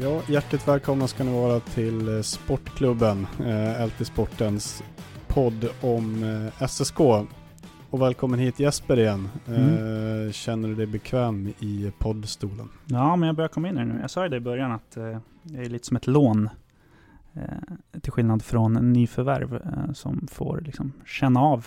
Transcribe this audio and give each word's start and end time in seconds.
Ja, 0.00 0.22
hjärtligt 0.28 0.68
välkomna 0.68 1.06
ska 1.06 1.24
ni 1.24 1.32
vara 1.32 1.60
till 1.60 2.16
eh, 2.16 2.22
Sportklubben, 2.22 3.26
eh, 3.46 3.86
LT 3.86 4.06
Sportens 4.06 4.82
podd 5.28 5.68
om 5.80 6.24
eh, 6.24 6.66
SSK. 6.68 7.00
Och 7.90 8.02
välkommen 8.02 8.38
hit 8.38 8.60
Jesper 8.60 8.98
igen. 8.98 9.28
Mm. 9.46 10.26
Eh, 10.26 10.32
känner 10.32 10.68
du 10.68 10.74
dig 10.74 10.86
bekväm 10.86 11.46
i 11.46 11.92
poddstolen? 11.98 12.68
Ja, 12.84 13.16
men 13.16 13.26
jag 13.26 13.36
börjar 13.36 13.48
komma 13.48 13.68
in 13.68 13.74
i 13.74 13.78
det 13.78 13.84
nu. 13.84 13.98
Jag 14.00 14.10
sa 14.10 14.22
ju 14.22 14.28
det 14.28 14.36
i 14.36 14.40
början 14.40 14.72
att 14.72 14.96
eh, 14.96 15.18
jag 15.42 15.64
är 15.64 15.68
lite 15.68 15.86
som 15.86 15.96
ett 15.96 16.06
lån. 16.06 16.48
Till 18.00 18.12
skillnad 18.12 18.42
från 18.42 18.92
nyförvärv 18.92 19.62
som 19.94 20.26
får 20.30 20.60
liksom 20.60 20.92
känna 21.06 21.40
av 21.40 21.66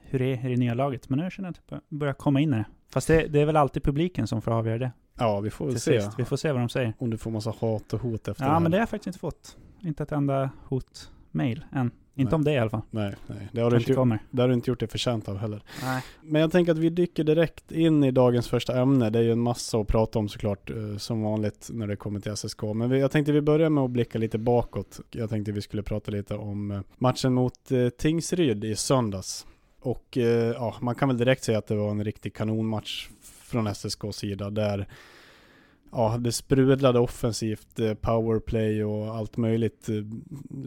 hur 0.00 0.18
det 0.18 0.24
är 0.24 0.46
i 0.46 0.50
det 0.50 0.56
nya 0.56 0.74
laget. 0.74 1.08
Men 1.08 1.18
nu 1.18 1.30
känner 1.30 1.48
jag 1.48 1.52
att 1.52 1.82
jag 1.88 1.98
börjar 1.98 2.14
komma 2.14 2.40
in 2.40 2.54
i 2.54 2.56
det. 2.56 2.64
Fast 2.92 3.08
det, 3.08 3.26
det 3.26 3.40
är 3.40 3.46
väl 3.46 3.56
alltid 3.56 3.82
publiken 3.82 4.26
som 4.26 4.42
får 4.42 4.50
avgöra 4.52 4.78
det. 4.78 4.92
Ja, 5.18 5.40
vi 5.40 5.50
får 5.50 5.72
se 5.72 5.78
sist. 5.78 6.10
Vi 6.18 6.24
får 6.24 6.36
se 6.36 6.52
vad 6.52 6.60
de 6.60 6.68
säger. 6.68 6.94
om 6.98 7.10
du 7.10 7.18
får 7.18 7.30
massa 7.30 7.54
hat 7.60 7.92
och 7.92 8.00
hot 8.00 8.28
efter 8.28 8.44
Ja, 8.44 8.50
här. 8.50 8.60
men 8.60 8.70
det 8.70 8.76
har 8.76 8.82
jag 8.82 8.88
faktiskt 8.88 9.06
inte 9.06 9.18
fått. 9.18 9.56
Inte 9.82 10.02
ett 10.02 10.12
enda 10.12 10.50
hot-mail 10.68 11.64
än. 11.72 11.90
Inte 12.18 12.30
Nej. 12.30 12.34
om 12.34 12.44
det 12.44 12.52
i 12.52 12.58
alla 12.58 12.70
fall. 12.70 12.80
Nej, 12.90 13.14
nej. 13.26 13.48
Det 13.52 13.60
har, 13.60 13.70
du 13.70 13.76
inte, 13.76 13.94
kommer. 13.94 14.18
det 14.30 14.42
har 14.42 14.48
du 14.48 14.54
inte 14.54 14.70
gjort 14.70 14.80
dig 14.80 14.88
förtjänt 14.88 15.28
av 15.28 15.36
heller. 15.38 15.62
Nej. 15.82 16.02
Men 16.22 16.40
jag 16.40 16.52
tänker 16.52 16.72
att 16.72 16.78
vi 16.78 16.90
dyker 16.90 17.24
direkt 17.24 17.72
in 17.72 18.04
i 18.04 18.10
dagens 18.10 18.48
första 18.48 18.80
ämne. 18.80 19.10
Det 19.10 19.18
är 19.18 19.22
ju 19.22 19.32
en 19.32 19.40
massa 19.40 19.78
att 19.78 19.88
prata 19.88 20.18
om 20.18 20.28
såklart, 20.28 20.70
eh, 20.70 20.96
som 20.96 21.22
vanligt 21.22 21.68
när 21.72 21.86
det 21.86 21.96
kommer 21.96 22.20
till 22.20 22.32
SSK. 22.32 22.62
Men 22.74 22.90
jag 22.90 23.10
tänkte 23.10 23.32
vi 23.32 23.40
börjar 23.40 23.70
med 23.70 23.84
att 23.84 23.90
blicka 23.90 24.18
lite 24.18 24.38
bakåt. 24.38 25.00
Jag 25.10 25.30
tänkte 25.30 25.52
vi 25.52 25.62
skulle 25.62 25.82
prata 25.82 26.10
lite 26.10 26.34
om 26.34 26.70
eh, 26.70 26.80
matchen 26.98 27.34
mot 27.34 27.72
eh, 27.72 27.88
Tingsryd 27.88 28.64
i 28.64 28.76
söndags. 28.76 29.46
Och 29.80 30.16
ja, 30.54 30.74
man 30.80 30.94
kan 30.94 31.08
väl 31.08 31.18
direkt 31.18 31.44
säga 31.44 31.58
att 31.58 31.66
det 31.66 31.74
var 31.76 31.90
en 31.90 32.04
riktig 32.04 32.34
kanonmatch 32.34 33.08
från 33.46 33.66
SSKs 33.66 34.16
sida 34.16 34.50
där 34.50 34.88
Ja, 35.92 36.16
det 36.20 36.32
sprudlade 36.32 36.98
offensivt, 36.98 37.78
eh, 37.78 37.94
powerplay 37.94 38.84
och 38.84 39.14
allt 39.14 39.36
möjligt 39.36 39.88
eh, 39.88 39.94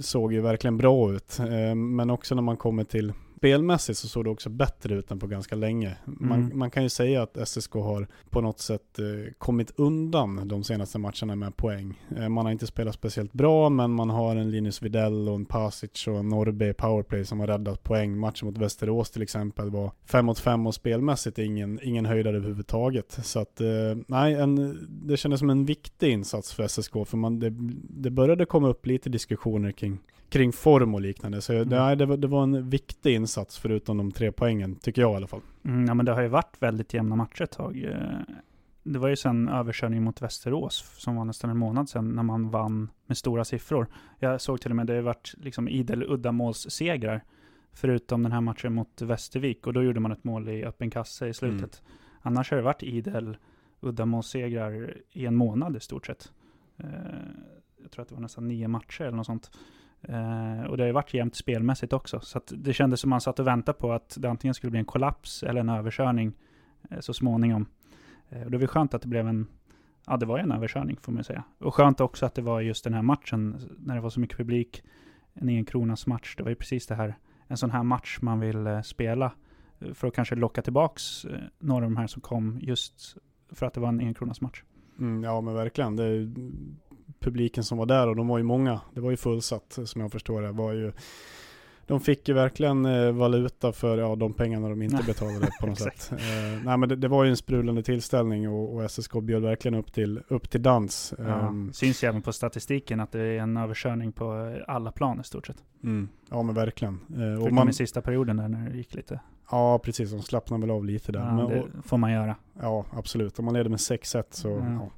såg 0.01 0.33
ju 0.33 0.41
verkligen 0.41 0.77
bra 0.77 1.13
ut. 1.13 1.39
Eh, 1.39 1.75
men 1.75 2.09
också 2.09 2.35
när 2.35 2.41
man 2.41 2.57
kommer 2.57 2.83
till 2.83 3.13
spelmässigt 3.39 3.97
så 3.99 4.07
såg 4.07 4.23
det 4.23 4.29
också 4.29 4.49
bättre 4.49 4.95
ut 4.95 5.11
än 5.11 5.19
på 5.19 5.27
ganska 5.27 5.55
länge. 5.55 5.97
Man, 6.05 6.39
Mm. 6.45 6.57
man 6.59 6.71
kan 6.71 6.83
ju 6.83 6.89
säga 6.89 7.21
att 7.23 7.37
SSK 7.37 7.73
har 7.73 8.07
på 8.29 8.41
något 8.41 8.59
sätt 8.59 8.99
eh, 8.99 9.33
kommit 9.37 9.71
undan 9.75 10.47
de 10.47 10.63
senaste 10.63 10.97
matcherna 10.99 11.35
med 11.35 11.55
poäng. 11.57 12.01
Eh, 12.17 12.29
man 12.29 12.45
har 12.45 12.51
inte 12.51 12.67
spelat 12.67 12.95
speciellt 12.95 13.33
bra, 13.33 13.69
men 13.69 13.91
man 13.91 14.09
har 14.09 14.35
en 14.35 14.51
Linus 14.51 14.81
Widell 14.81 15.29
och 15.29 15.35
en 15.35 15.45
Pasic 15.45 16.07
och 16.07 16.17
en 16.19 16.29
Norrby 16.29 16.73
powerplay 16.73 17.25
som 17.25 17.39
har 17.39 17.47
räddat 17.47 17.83
poäng. 17.83 18.17
Matchen 18.19 18.45
mot 18.47 18.57
Västerås 18.57 19.11
till 19.11 19.21
exempel 19.21 19.69
var 19.69 19.91
5 20.05 20.25
mot 20.25 20.39
5 20.39 20.67
och 20.67 20.75
spelmässigt 20.75 21.39
ingen, 21.39 21.79
ingen 21.83 22.05
höjdare 22.05 22.37
överhuvudtaget. 22.37 23.19
Så 23.23 23.39
att, 23.39 23.61
eh, 23.61 23.67
nej, 24.07 24.33
en, 24.33 24.79
det 24.89 25.17
kändes 25.17 25.39
som 25.39 25.49
en 25.49 25.65
viktig 25.65 26.11
insats 26.11 26.53
för 26.53 26.63
SSK, 26.67 26.93
för 27.05 27.17
man, 27.17 27.39
det, 27.39 27.53
det 27.89 28.09
började 28.11 28.45
komma 28.45 28.67
upp 28.69 28.85
lite 28.85 29.09
diskussioner 29.09 29.71
kring 29.71 29.97
kring 30.29 30.51
form 30.51 30.93
och 30.95 31.01
liknande. 31.01 31.41
Så 31.41 31.53
Mm. 31.53 31.67
nej, 31.69 31.95
det, 31.95 32.05
var, 32.05 32.17
det 32.17 32.27
var 32.27 32.43
en 32.43 32.69
viktig 32.69 33.13
insats 33.15 33.28
förutom 33.37 33.97
de 33.97 34.11
tre 34.11 34.31
poängen, 34.31 34.75
tycker 34.75 35.01
jag 35.01 35.13
i 35.13 35.15
alla 35.15 35.27
fall. 35.27 35.41
Mm, 35.65 35.85
ja, 35.85 35.93
men 35.93 36.05
det 36.05 36.11
har 36.13 36.21
ju 36.21 36.27
varit 36.27 36.55
väldigt 36.59 36.93
jämna 36.93 37.15
matcher 37.15 37.41
ett 37.41 37.51
tag. 37.51 37.83
Eh, 37.83 38.35
Det 38.83 38.99
var 38.99 39.07
ju 39.09 39.15
sen 39.15 39.49
överkörning 39.49 40.03
mot 40.03 40.21
Västerås, 40.21 40.93
som 40.97 41.15
var 41.15 41.25
nästan 41.25 41.49
en 41.49 41.57
månad 41.57 41.89
sedan, 41.89 42.09
när 42.09 42.23
man 42.23 42.49
vann 42.49 42.89
med 43.05 43.17
stora 43.17 43.45
siffror. 43.45 43.87
Jag 44.19 44.41
såg 44.41 44.61
till 44.61 44.71
och 44.71 44.75
med, 44.75 44.87
det 44.87 44.93
har 44.95 45.01
varit 45.01 45.33
liksom 45.37 45.67
idel 45.67 46.03
uddamålssegrar, 46.03 47.23
förutom 47.73 48.23
den 48.23 48.31
här 48.31 48.41
matchen 48.41 48.73
mot 48.73 49.01
Västervik, 49.01 49.67
och 49.67 49.73
då 49.73 49.83
gjorde 49.83 49.99
man 49.99 50.11
ett 50.11 50.23
mål 50.23 50.49
i 50.49 50.65
öppen 50.65 50.89
kasse 50.89 51.27
i 51.27 51.33
slutet. 51.33 51.81
Annars 52.21 52.49
har 52.51 52.57
det 52.57 52.63
varit 52.63 52.83
idel 52.83 53.37
uddamålssegrar 53.81 54.93
i 55.11 55.25
en 55.25 55.35
månad 55.35 55.75
i 55.75 55.79
stort 55.79 56.05
sett. 56.05 56.31
Eh, 56.77 56.87
Jag 57.81 57.91
tror 57.91 58.01
att 58.03 58.09
det 58.09 58.15
var 58.15 58.21
nästan 58.21 58.47
nio 58.47 58.67
matcher 58.67 59.01
eller 59.03 59.17
något 59.17 59.25
sånt. 59.25 59.51
Eh, 60.01 60.63
och 60.63 60.77
det 60.77 60.83
har 60.83 60.87
ju 60.87 60.91
varit 60.91 61.13
jämnt 61.13 61.35
spelmässigt 61.35 61.93
också. 61.93 62.19
Så 62.19 62.37
att 62.37 62.53
det 62.55 62.73
kändes 62.73 62.99
som 62.99 63.09
man 63.09 63.21
satt 63.21 63.39
och 63.39 63.47
väntade 63.47 63.77
på 63.77 63.91
att 63.91 64.17
det 64.19 64.29
antingen 64.29 64.53
skulle 64.53 64.71
bli 64.71 64.79
en 64.79 64.85
kollaps 64.85 65.43
eller 65.43 65.61
en 65.61 65.69
överkörning 65.69 66.33
eh, 66.89 66.99
så 66.99 67.13
småningom. 67.13 67.65
Eh, 68.29 68.41
och 68.41 68.51
det 68.51 68.57
var 68.57 68.67
skönt 68.67 68.93
att 68.93 69.01
det 69.01 69.07
blev 69.07 69.27
en, 69.27 69.47
ja 70.07 70.17
det 70.17 70.25
var 70.25 70.39
en 70.39 70.51
överkörning 70.51 70.97
får 71.01 71.11
man 71.11 71.19
ju 71.19 71.23
säga. 71.23 71.43
Och 71.57 71.75
skönt 71.75 72.01
också 72.01 72.25
att 72.25 72.35
det 72.35 72.41
var 72.41 72.61
just 72.61 72.83
den 72.83 72.93
här 72.93 73.01
matchen, 73.01 73.57
när 73.77 73.95
det 73.95 74.01
var 74.01 74.09
så 74.09 74.19
mycket 74.19 74.37
publik, 74.37 74.83
en 75.33 75.49
enkronas 75.49 76.07
match. 76.07 76.35
Det 76.37 76.43
var 76.43 76.49
ju 76.49 76.55
precis 76.55 76.87
det 76.87 76.95
här, 76.95 77.15
en 77.47 77.57
sån 77.57 77.71
här 77.71 77.83
match 77.83 78.17
man 78.21 78.39
vill 78.39 78.67
eh, 78.67 78.81
spela. 78.81 79.31
Eh, 79.79 79.93
för 79.93 80.07
att 80.07 80.13
kanske 80.13 80.35
locka 80.35 80.61
tillbaks 80.61 81.25
eh, 81.25 81.39
några 81.59 81.85
av 81.85 81.91
de 81.91 81.97
här 81.97 82.07
som 82.07 82.21
kom 82.21 82.59
just 82.61 83.17
för 83.51 83.65
att 83.65 83.73
det 83.73 83.79
var 83.79 83.89
en 83.89 83.99
enkronas 83.99 84.41
match. 84.41 84.63
Mm, 84.99 85.23
ja 85.23 85.41
men 85.41 85.53
verkligen. 85.53 85.95
Det 85.95 86.03
är 86.03 86.33
publiken 87.19 87.63
som 87.63 87.77
var 87.77 87.85
där 87.85 88.07
och 88.07 88.15
de 88.15 88.27
var 88.27 88.37
ju 88.37 88.43
många. 88.43 88.81
Det 88.93 89.01
var 89.01 89.11
ju 89.11 89.17
fullsatt 89.17 89.79
som 89.85 90.01
jag 90.01 90.11
förstår 90.11 90.41
det. 90.41 90.51
Var 90.51 90.71
ju, 90.73 90.91
de 91.87 91.99
fick 91.99 92.27
ju 92.27 92.33
verkligen 92.33 92.85
eh, 92.85 93.11
valuta 93.11 93.71
för 93.71 93.97
ja, 93.97 94.15
de 94.15 94.33
pengarna 94.33 94.69
de 94.69 94.81
inte 94.81 95.03
betalade 95.07 95.49
på 95.59 95.67
något 95.67 95.79
sätt. 95.79 96.11
Eh, 96.11 96.63
nej 96.65 96.77
men 96.77 96.89
det, 96.89 96.95
det 96.95 97.07
var 97.07 97.23
ju 97.23 97.29
en 97.29 97.37
sprudlande 97.37 97.83
tillställning 97.83 98.49
och, 98.49 98.75
och 98.75 98.91
SSK 98.91 99.11
bjöd 99.21 99.41
verkligen 99.41 99.75
upp 99.75 99.93
till, 99.93 100.21
upp 100.27 100.49
till 100.49 100.61
dans. 100.61 101.13
Ja, 101.17 101.23
Ehm, 101.23 101.73
syns 101.73 102.03
ju 102.03 102.07
även 102.07 102.21
på 102.21 102.33
statistiken 102.33 102.99
att 102.99 103.11
det 103.11 103.19
är 103.21 103.39
en 103.39 103.57
överkörning 103.57 104.11
på 104.11 104.53
eh, 104.57 104.73
alla 104.75 104.91
plan 104.91 105.21
i 105.21 105.23
stort 105.23 105.47
sett. 105.47 105.63
mm, 105.83 106.09
ja 106.29 106.43
men 106.43 106.55
verkligen. 106.55 106.99
Eh, 107.17 107.43
och 107.43 107.51
man, 107.53 107.69
i 107.69 107.73
sista 107.73 108.01
perioden 108.01 108.37
där 108.37 108.47
när 108.47 108.69
det 108.69 108.77
gick 108.77 108.93
lite. 108.93 109.19
ja 109.51 109.79
precis, 109.79 110.11
de 110.11 110.21
slappnade 110.21 110.61
väl 110.61 110.71
av 110.71 110.85
lite 110.85 111.11
där. 111.11 111.19
Ja, 111.19 111.35
men, 111.35 111.47
det 111.49 111.59
och, 111.61 111.67
får 111.85 111.97
man 111.97 112.11
göra. 112.11 112.35
Ja, 112.61 112.85
absolut. 112.93 113.39
Om 113.39 113.45
man 113.45 113.53
leder 113.53 113.69
med 113.69 113.79
6-1 113.79 114.23
så, 114.29 114.49
Ja. 114.49 114.55
ja. 114.55 114.89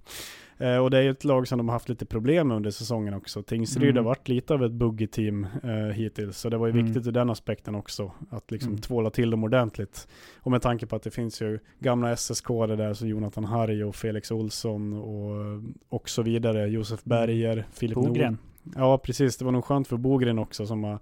Eh, 0.62 0.78
och 0.78 0.90
det 0.92 0.98
är 0.98 1.02
ju 1.02 1.10
ett 1.12 1.24
lag 1.24 1.48
som 1.48 1.58
de 1.58 1.68
har 1.70 1.74
haft 1.74 1.90
lite 1.90 2.06
problem 2.06 2.48
med 2.48 2.58
under 2.58 2.72
säsongen 2.72 3.14
också. 3.14 3.44
Tingsryd 3.44 3.84
Mm. 3.90 3.96
har 3.98 4.04
varit 4.04 4.28
lite 4.28 4.54
av 4.54 4.64
ett 4.64 4.72
buggy-team 4.72 5.48
eh, 5.64 5.70
hittills, 5.94 6.38
så 6.38 6.50
det 6.50 6.58
var 6.58 6.68
ju 6.68 6.74
Mm. 6.74 6.86
viktigt 6.86 7.08
ur 7.08 7.12
den 7.12 7.30
aspekten 7.30 7.76
också. 7.76 8.12
Att 8.30 8.52
liksom 8.52 8.70
Mm. 8.72 8.82
tvåla 8.82 9.10
till 9.10 9.30
dem 9.32 9.44
ordentligt. 9.44 10.08
Och 10.40 10.52
med 10.52 10.62
tanke 10.62 10.86
på 10.86 10.96
att 10.96 11.04
det 11.04 11.12
finns 11.12 11.42
ju 11.42 11.60
gamla 11.80 12.12
SSK 12.12 12.48
där, 12.68 12.94
så 12.94 13.08
Jonathan 13.08 13.44
Harry 13.46 13.84
och 13.84 13.96
Felix 13.96 14.32
Olsson 14.32 14.94
och, 14.94 15.62
och 15.90 16.10
så 16.10 16.22
vidare. 16.22 16.68
Josef 16.68 17.04
Berger, 17.04 17.66
Filip 17.74 17.96
Nord. 17.96 18.08
Bogren. 18.08 18.38
Ja, 18.76 18.98
precis. 18.98 19.38
Det 19.38 19.46
var 19.46 19.52
nog 19.52 19.66
skönt 19.66 19.88
för 19.88 19.98
Bogren 19.98 20.40
också 20.40 20.66
som 20.66 20.84
har 20.84 21.00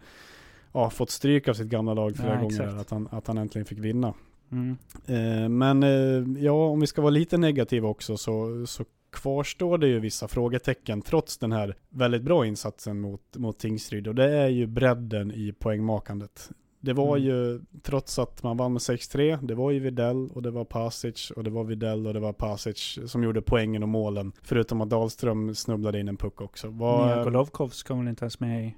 ja, 0.73 0.89
fått 0.89 1.09
stryk 1.09 1.47
av 1.47 1.53
sitt 1.53 1.67
gamla 1.67 1.93
lag 1.93 2.15
flera 2.15 2.33
Ja, 2.35 2.41
gånger. 2.41 2.57
Där, 2.65 2.77
att, 2.77 2.89
han, 2.89 3.07
att 3.11 3.27
han 3.27 3.37
äntligen 3.37 3.65
fick 3.65 3.79
vinna. 3.79 4.13
Mm. 4.51 4.77
Eh, 5.07 5.49
Men 5.49 5.83
eh, 5.83 6.43
ja, 6.43 6.51
om 6.67 6.79
vi 6.79 6.87
ska 6.87 7.01
vara 7.01 7.09
lite 7.11 7.37
negativa 7.37 7.87
också 7.87 8.17
så, 8.17 8.65
så 8.67 8.85
kvarstår 9.11 9.77
det 9.77 9.87
ju 9.87 9.99
vissa 9.99 10.27
frågetecken 10.27 11.01
trots 11.01 11.37
den 11.37 11.51
här 11.51 11.75
väldigt 11.89 12.21
bra 12.23 12.45
insatsen 12.45 12.99
mot, 13.01 13.37
mot 13.37 13.59
Tingsryd 13.59 14.07
och 14.07 14.15
det 14.15 14.29
är 14.31 14.47
ju 14.47 14.67
bredden 14.67 15.31
i 15.31 15.53
poängmakandet. 15.59 16.49
det 16.81 16.93
var 16.93 17.17
Mm. 17.17 17.27
ju, 17.29 17.61
trots 17.83 18.19
att 18.19 18.43
man 18.43 18.57
vann 18.57 18.73
med 18.73 18.79
6-3, 18.81 19.39
det 19.45 19.55
var 19.55 19.71
ju 19.71 19.79
Videll 19.79 20.29
och 20.33 20.41
det 20.41 20.51
var 20.51 20.65
Pasic 20.65 21.31
och 21.31 21.43
det 21.43 21.49
var 21.49 21.63
Videll 21.63 22.07
och 22.07 22.13
det 22.13 22.19
var 22.19 22.33
Pasic 22.33 22.99
som 23.05 23.23
gjorde 23.23 23.41
poängen 23.41 23.83
och 23.83 23.89
målen. 23.89 24.31
Förutom 24.41 24.81
att 24.81 24.89
Dahlström 24.89 25.55
snubblade 25.55 25.99
in 25.99 26.07
en 26.07 26.17
puck 26.17 26.41
också. 26.41 26.67
Var, 26.69 27.05
Nya 27.15 27.23
Golovkov 27.23 27.69
ska 27.69 27.95
väl 27.95 28.07
inte 28.07 28.23
ens 28.23 28.39
med 28.39 28.65
i 28.65 28.75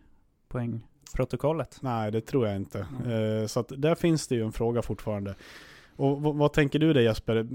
poängprotokollet. 0.48 1.78
Nej, 1.82 2.12
det 2.12 2.22
tror 2.22 2.48
jag 2.48 2.56
inte. 2.56 2.88
Mm. 3.06 3.42
Eh, 3.42 3.48
så 3.48 3.60
att 3.60 3.72
där 3.78 3.96
finns 3.96 4.28
det 4.28 4.36
ju 4.36 4.44
en 4.46 4.52
fråga 4.52 4.82
fortfarande. 4.82 5.36
Och 5.96 6.22
vad 6.22 6.54
tänker 6.54 6.80
du 6.80 6.94
dig 6.94 7.04
Jesper? 7.04 7.48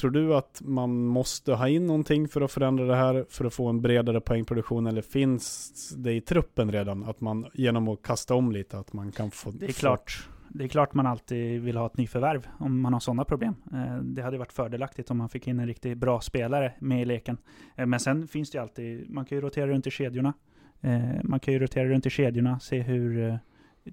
Tror 0.00 0.10
du 0.10 0.34
att 0.34 0.62
man 0.64 1.04
måste 1.06 1.52
ha 1.54 1.68
in 1.68 1.86
någonting 1.86 2.28
för 2.28 2.40
att 2.40 2.52
förändra 2.52 2.84
det 2.84 2.96
här, 2.96 3.26
för 3.28 3.44
att 3.44 3.54
få 3.54 3.68
en 3.68 3.80
bredare 3.80 4.20
poängproduktion, 4.20 4.86
eller 4.86 5.02
finns 5.02 5.94
det 5.96 6.12
i 6.12 6.20
truppen 6.20 6.72
redan, 6.72 7.04
att 7.04 7.20
man 7.20 7.46
genom 7.54 7.88
att 7.88 8.02
kasta 8.02 8.34
om 8.34 8.52
lite, 8.52 8.78
att 8.78 8.92
man 8.92 9.12
kan 9.12 9.30
få... 9.30 9.50
Det 9.50 9.66
är 9.66 9.72
klart. 9.72 10.28
Det 10.48 10.64
är 10.64 10.68
klart 10.68 10.94
man 10.94 11.06
alltid 11.06 11.60
vill 11.62 11.76
ha 11.76 11.86
ett 11.86 11.96
nyförvärv 11.96 12.46
om 12.58 12.80
man 12.80 12.92
har 12.92 13.00
sådana 13.00 13.24
problem. 13.24 13.54
Eh, 13.72 13.96
Det 14.02 14.22
hade 14.22 14.38
varit 14.38 14.52
fördelaktigt 14.52 15.10
om 15.10 15.18
man 15.18 15.28
fick 15.28 15.48
in 15.48 15.60
en 15.60 15.66
riktigt 15.66 15.98
bra 15.98 16.20
spelare 16.20 16.72
med 16.78 17.02
i 17.02 17.04
leken. 17.04 17.36
Eh, 17.76 17.86
Men 17.86 18.00
sen 18.00 18.28
finns 18.28 18.50
det 18.50 18.58
ju 18.58 18.62
alltid, 18.62 19.10
man 19.10 19.24
kan 19.24 19.38
ju 19.38 19.42
rotera 19.42 19.66
runt 19.66 19.86
i 19.86 19.90
kedjorna. 19.90 20.32
Eh, 20.80 21.00
Man 21.22 21.40
kan 21.40 21.54
ju 21.54 21.60
rotera 21.60 21.84
runt 21.88 22.06
i 22.06 22.10
kedjorna, 22.10 22.60
se 22.60 22.80
hur 22.80 23.38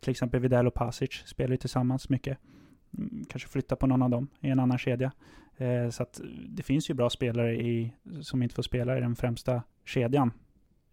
till 0.01 0.11
exempel 0.11 0.39
Vidal 0.39 0.67
och 0.67 0.73
Pasic 0.73 1.11
spelar 1.25 1.55
tillsammans 1.55 2.09
mycket. 2.09 2.37
Mm, 2.97 3.25
Kanske 3.29 3.49
flytta 3.49 3.75
på 3.75 3.87
någon 3.87 4.01
av 4.01 4.09
dem 4.09 4.27
i 4.41 4.49
en 4.49 4.59
annan 4.59 4.77
kedja. 4.77 5.11
Eh, 5.57 5.89
Så 5.89 6.03
att 6.03 6.21
det 6.49 6.63
finns 6.63 6.89
ju 6.89 6.93
bra 6.93 7.09
spelare 7.09 7.55
i, 7.55 7.93
som 8.21 8.43
inte 8.43 8.55
får 8.55 8.63
spela 8.63 8.97
i 8.97 9.01
den 9.01 9.15
främsta 9.15 9.61
kedjan. 9.85 10.31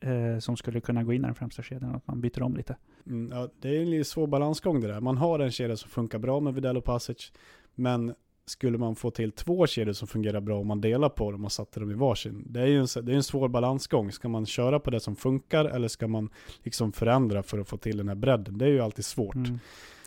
eh, 0.01 0.39
Som 0.39 0.57
skulle 0.57 0.81
kunna 0.81 1.05
gå 1.05 1.13
in 1.13 1.23
i 1.23 1.27
den 1.27 1.35
främsta 1.35 1.63
kedjan, 1.63 1.95
att 1.95 2.07
man 2.07 2.21
byter 2.21 2.43
om 2.43 2.57
lite. 2.57 2.77
Mm, 3.07 3.31
ja, 3.39 3.49
det 3.61 3.69
är 3.77 3.95
en 3.99 4.05
svår 4.05 4.27
balansgång 4.27 4.81
det 4.81 4.87
där. 4.89 5.01
Man 5.01 5.17
har 5.17 5.39
en 5.39 5.51
kedja 5.51 5.77
som 5.77 5.91
funkar 5.91 6.19
bra 6.19 6.41
med 6.41 6.55
Vidal 6.55 6.77
och 6.77 6.85
Pasic, 6.85 7.33
men 7.75 8.15
skulle 8.47 8.79
man 8.79 8.97
få 8.97 9.11
till 9.11 9.33
två 9.33 9.67
kedjor 9.67 9.93
som 9.93 10.09
fungerar 10.09 10.41
bra 10.41 10.61
om 10.61 10.67
man 10.67 10.81
delar 10.81 11.09
på 11.09 11.33
dem 11.33 11.45
och 11.45 11.53
satte 11.53 11.81
dem 11.81 11.91
i 11.91 11.95
varsin. 11.95 12.45
Det 12.51 12.61
är 12.61 12.67
ju 12.67 12.81
en, 12.81 12.87
det 13.03 13.13
är 13.13 13.17
en 13.17 13.23
svår 13.23 13.49
balansgång. 13.49 14.13
Ska 14.13 14.29
man 14.29 14.47
köra 14.47 14.81
på 14.81 14.91
det 14.91 15.01
som 15.01 15.17
funkar 15.17 15.65
eller 15.65 15.89
ska 15.89 16.09
man 16.09 16.29
liksom 16.63 16.93
förändra 16.93 17.43
för 17.43 17.59
att 17.59 17.69
få 17.69 17.77
till 17.77 17.97
den 17.97 18.09
här 18.09 18.15
bredden? 18.15 18.59
Det 18.59 18.65
är 18.65 18.69
ju 18.71 18.81
alltid 18.81 19.05
svårt. 19.05 19.35
Mm. 19.35 19.59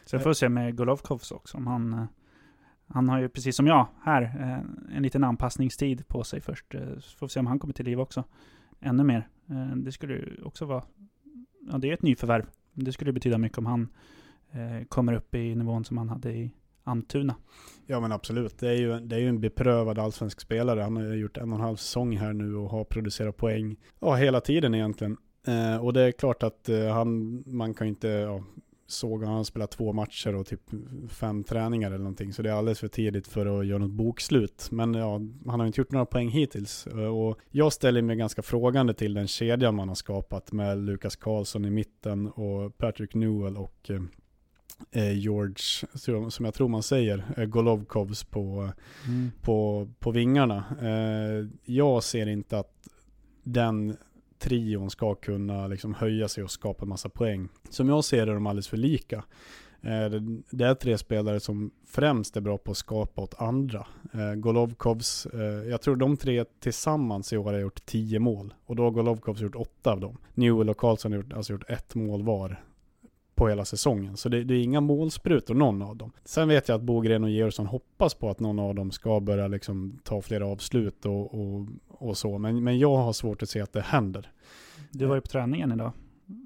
Sen 0.09 0.19
får 0.19 0.29
vi 0.29 0.35
se 0.35 0.49
med 0.49 0.77
Golovkovs 0.77 1.31
också. 1.31 1.57
Om 1.57 1.67
han, 1.67 1.93
eh, 1.93 2.05
han 2.87 3.09
har 3.09 3.19
ju 3.19 3.29
precis 3.29 3.55
som 3.55 3.67
jag 3.67 3.87
här 4.03 4.21
eh, 4.21 4.95
en 4.97 5.03
liten 5.03 5.23
anpassningstid 5.23 6.07
på 6.07 6.23
sig 6.23 6.41
först. 6.41 6.75
Eh, 6.75 6.99
så 6.99 7.17
får 7.17 7.27
vi 7.27 7.29
se 7.29 7.39
om 7.39 7.47
han 7.47 7.59
kommer 7.59 7.73
till 7.73 7.85
liv 7.85 7.99
också. 7.99 8.23
Ännu 8.79 9.03
mer. 9.03 9.27
Det 9.75 9.91
skulle 9.91 10.13
ju 10.13 10.41
också 10.43 10.65
vara... 10.65 10.83
Ja, 11.71 11.77
det 11.77 11.89
är 11.89 11.93
ett 11.93 12.01
nyförvärv. 12.01 12.45
Det 12.73 12.91
skulle 12.91 13.13
betyda 13.13 13.37
mycket 13.37 13.57
om 13.57 13.65
han 13.65 13.87
kommer 14.89 15.13
upp 15.13 15.35
i 15.35 15.55
nivån 15.55 15.85
som 15.85 15.97
han 15.97 16.09
hade 16.09 16.31
i 16.31 16.51
Antuna. 16.83 17.35
Ja 17.85 17.99
men 17.99 18.11
absolut. 18.11 18.59
Det 18.59 18.69
är, 18.69 18.73
ju, 18.73 18.99
det 18.99 19.15
är 19.15 19.19
ju 19.19 19.29
en 19.29 19.39
beprövad 19.39 19.99
allsvensk 19.99 20.41
spelare. 20.41 20.81
Han 20.81 20.95
har 20.95 21.03
ju 21.03 21.13
gjort 21.13 21.37
en 21.37 21.51
och 21.51 21.59
en 21.59 21.65
halv 21.65 21.75
säsong 21.75 22.17
här 22.17 22.33
nu 22.33 22.55
och 22.55 22.69
har 22.69 22.83
producerat 22.83 23.37
poäng. 23.37 23.75
Ja, 23.99 24.15
hela 24.15 24.41
tiden 24.41 24.75
egentligen. 24.75 25.17
Eh, 25.47 25.85
och 25.85 25.93
det 25.93 26.01
är 26.01 26.11
klart 26.11 26.43
att 26.43 26.69
eh, 26.69 26.87
han, 26.87 27.43
man 27.45 27.73
kan 27.73 27.87
ju 27.87 27.89
inte, 27.89 28.07
ja, 28.07 28.43
såg 28.87 29.23
han 29.23 29.33
har 29.33 29.43
spelat 29.43 29.71
två 29.71 29.93
matcher 29.93 30.35
och 30.35 30.47
typ 30.47 30.61
fem 31.09 31.43
träningar 31.43 31.87
eller 31.87 31.97
någonting. 31.97 32.33
Så 32.33 32.41
det 32.41 32.49
är 32.49 32.53
alldeles 32.53 32.79
för 32.79 32.87
tidigt 32.87 33.27
för 33.27 33.59
att 33.59 33.65
göra 33.67 33.77
något 33.77 33.91
bokslut. 33.91 34.67
Men 34.71 34.93
ja, 34.93 35.21
han 35.45 35.59
har 35.59 35.67
inte 35.67 35.81
gjort 35.81 35.91
några 35.91 36.05
poäng 36.05 36.29
hittills. 36.29 36.87
Och 36.87 37.39
jag 37.51 37.73
ställer 37.73 38.01
mig 38.01 38.15
ganska 38.15 38.41
frågande 38.41 38.93
till 38.93 39.13
den 39.13 39.27
kedjan 39.27 39.75
man 39.75 39.87
har 39.87 39.95
skapat 39.95 40.51
med 40.51 40.77
Lukas 40.77 41.15
Karlsson 41.15 41.65
i 41.65 41.69
mitten 41.69 42.27
och 42.27 42.77
Patrick 42.77 43.13
Newell 43.13 43.57
och 43.57 43.91
eh, 44.91 45.17
George, 45.17 45.87
som 46.29 46.45
jag 46.45 46.53
tror 46.53 46.67
man 46.67 46.83
säger, 46.83 47.23
eh, 47.37 47.45
Golovkovs 47.45 48.23
på, 48.23 48.71
på, 49.41 49.89
på 49.99 50.11
vingarna. 50.11 50.63
Eh, 50.81 51.47
jag 51.65 52.03
ser 52.03 52.27
inte 52.27 52.59
att 52.59 52.73
den 53.43 53.97
trion 54.39 54.89
ska 54.89 55.15
kunna 55.15 55.67
liksom 55.67 55.93
höja 55.93 56.27
sig 56.27 56.43
och 56.43 56.51
skapa 56.51 56.85
massa 56.85 57.09
poäng. 57.09 57.49
Som 57.69 57.89
jag 57.89 58.03
ser 58.03 58.25
det 58.25 58.31
är 58.31 58.33
de 58.33 58.47
alldeles 58.47 58.67
för 58.67 58.77
lika. 58.77 59.23
Eh, 59.81 60.09
det- 60.49 60.65
är 60.65 60.75
tre 60.75 60.97
spelare 60.97 61.39
som 61.39 61.71
främst 61.85 62.37
är 62.37 62.41
bra 62.41 62.57
på 62.57 62.71
att 62.71 62.77
skapa 62.77 63.21
åt 63.21 63.41
andra. 63.41 63.87
Eh, 64.13 64.33
Golovkovs, 64.35 65.25
eh, 65.25 65.69
jag 65.69 65.81
tror 65.81 65.95
de 65.95 66.17
tre 66.17 66.45
tillsammans 66.59 67.33
i 67.33 67.37
år 67.37 67.53
har 67.53 67.59
gjort 67.59 67.85
tio 67.85 68.19
mål. 68.19 68.53
Och 68.65 68.75
då 68.75 68.83
har 68.83 68.91
Golovkovs 68.91 69.41
gjort 69.41 69.55
åtta 69.55 69.91
av 69.91 69.99
dem. 69.99 70.17
Newell 70.33 70.69
och 70.69 70.77
Karlsson 70.77 71.11
har 71.11 71.19
gjort, 71.19 71.33
alltså 71.33 71.53
gjort 71.53 71.69
ett 71.69 71.95
mål 71.95 72.23
var 72.23 72.63
på 73.35 73.47
hela 73.49 73.65
säsongen. 73.65 74.17
Så 74.17 74.29
det, 74.29 74.43
det 74.43 74.53
är 74.53 74.63
inga 74.63 74.81
målsprutor 74.81 75.55
någon 75.55 75.81
av 75.81 75.95
dem. 75.97 76.11
Sen 76.25 76.47
vet 76.47 76.67
jag 76.67 76.75
att 76.75 76.81
Bogren 76.81 77.23
och 77.23 77.29
Georgsson 77.29 77.65
hoppas 77.65 78.13
på 78.13 78.29
att 78.29 78.39
någon 78.39 78.59
av 78.59 78.75
dem 78.75 78.91
ska 78.91 79.19
börja 79.19 79.47
liksom 79.47 79.99
ta 80.03 80.21
flera 80.21 80.45
avslut 80.47 81.05
och, 81.05 81.33
och, 81.33 81.67
och 81.99 82.17
så. 82.17 82.37
Men, 82.37 82.63
men 82.63 82.79
jag 82.79 82.95
har 82.97 83.13
svårt 83.13 83.43
att 83.43 83.49
se 83.49 83.61
att 83.61 83.73
det 83.73 83.81
händer. 83.81 84.31
Du 84.91 85.05
var 85.05 85.15
ju 85.15 85.21
på 85.21 85.27
träningen 85.27 85.71
idag. 85.71 85.91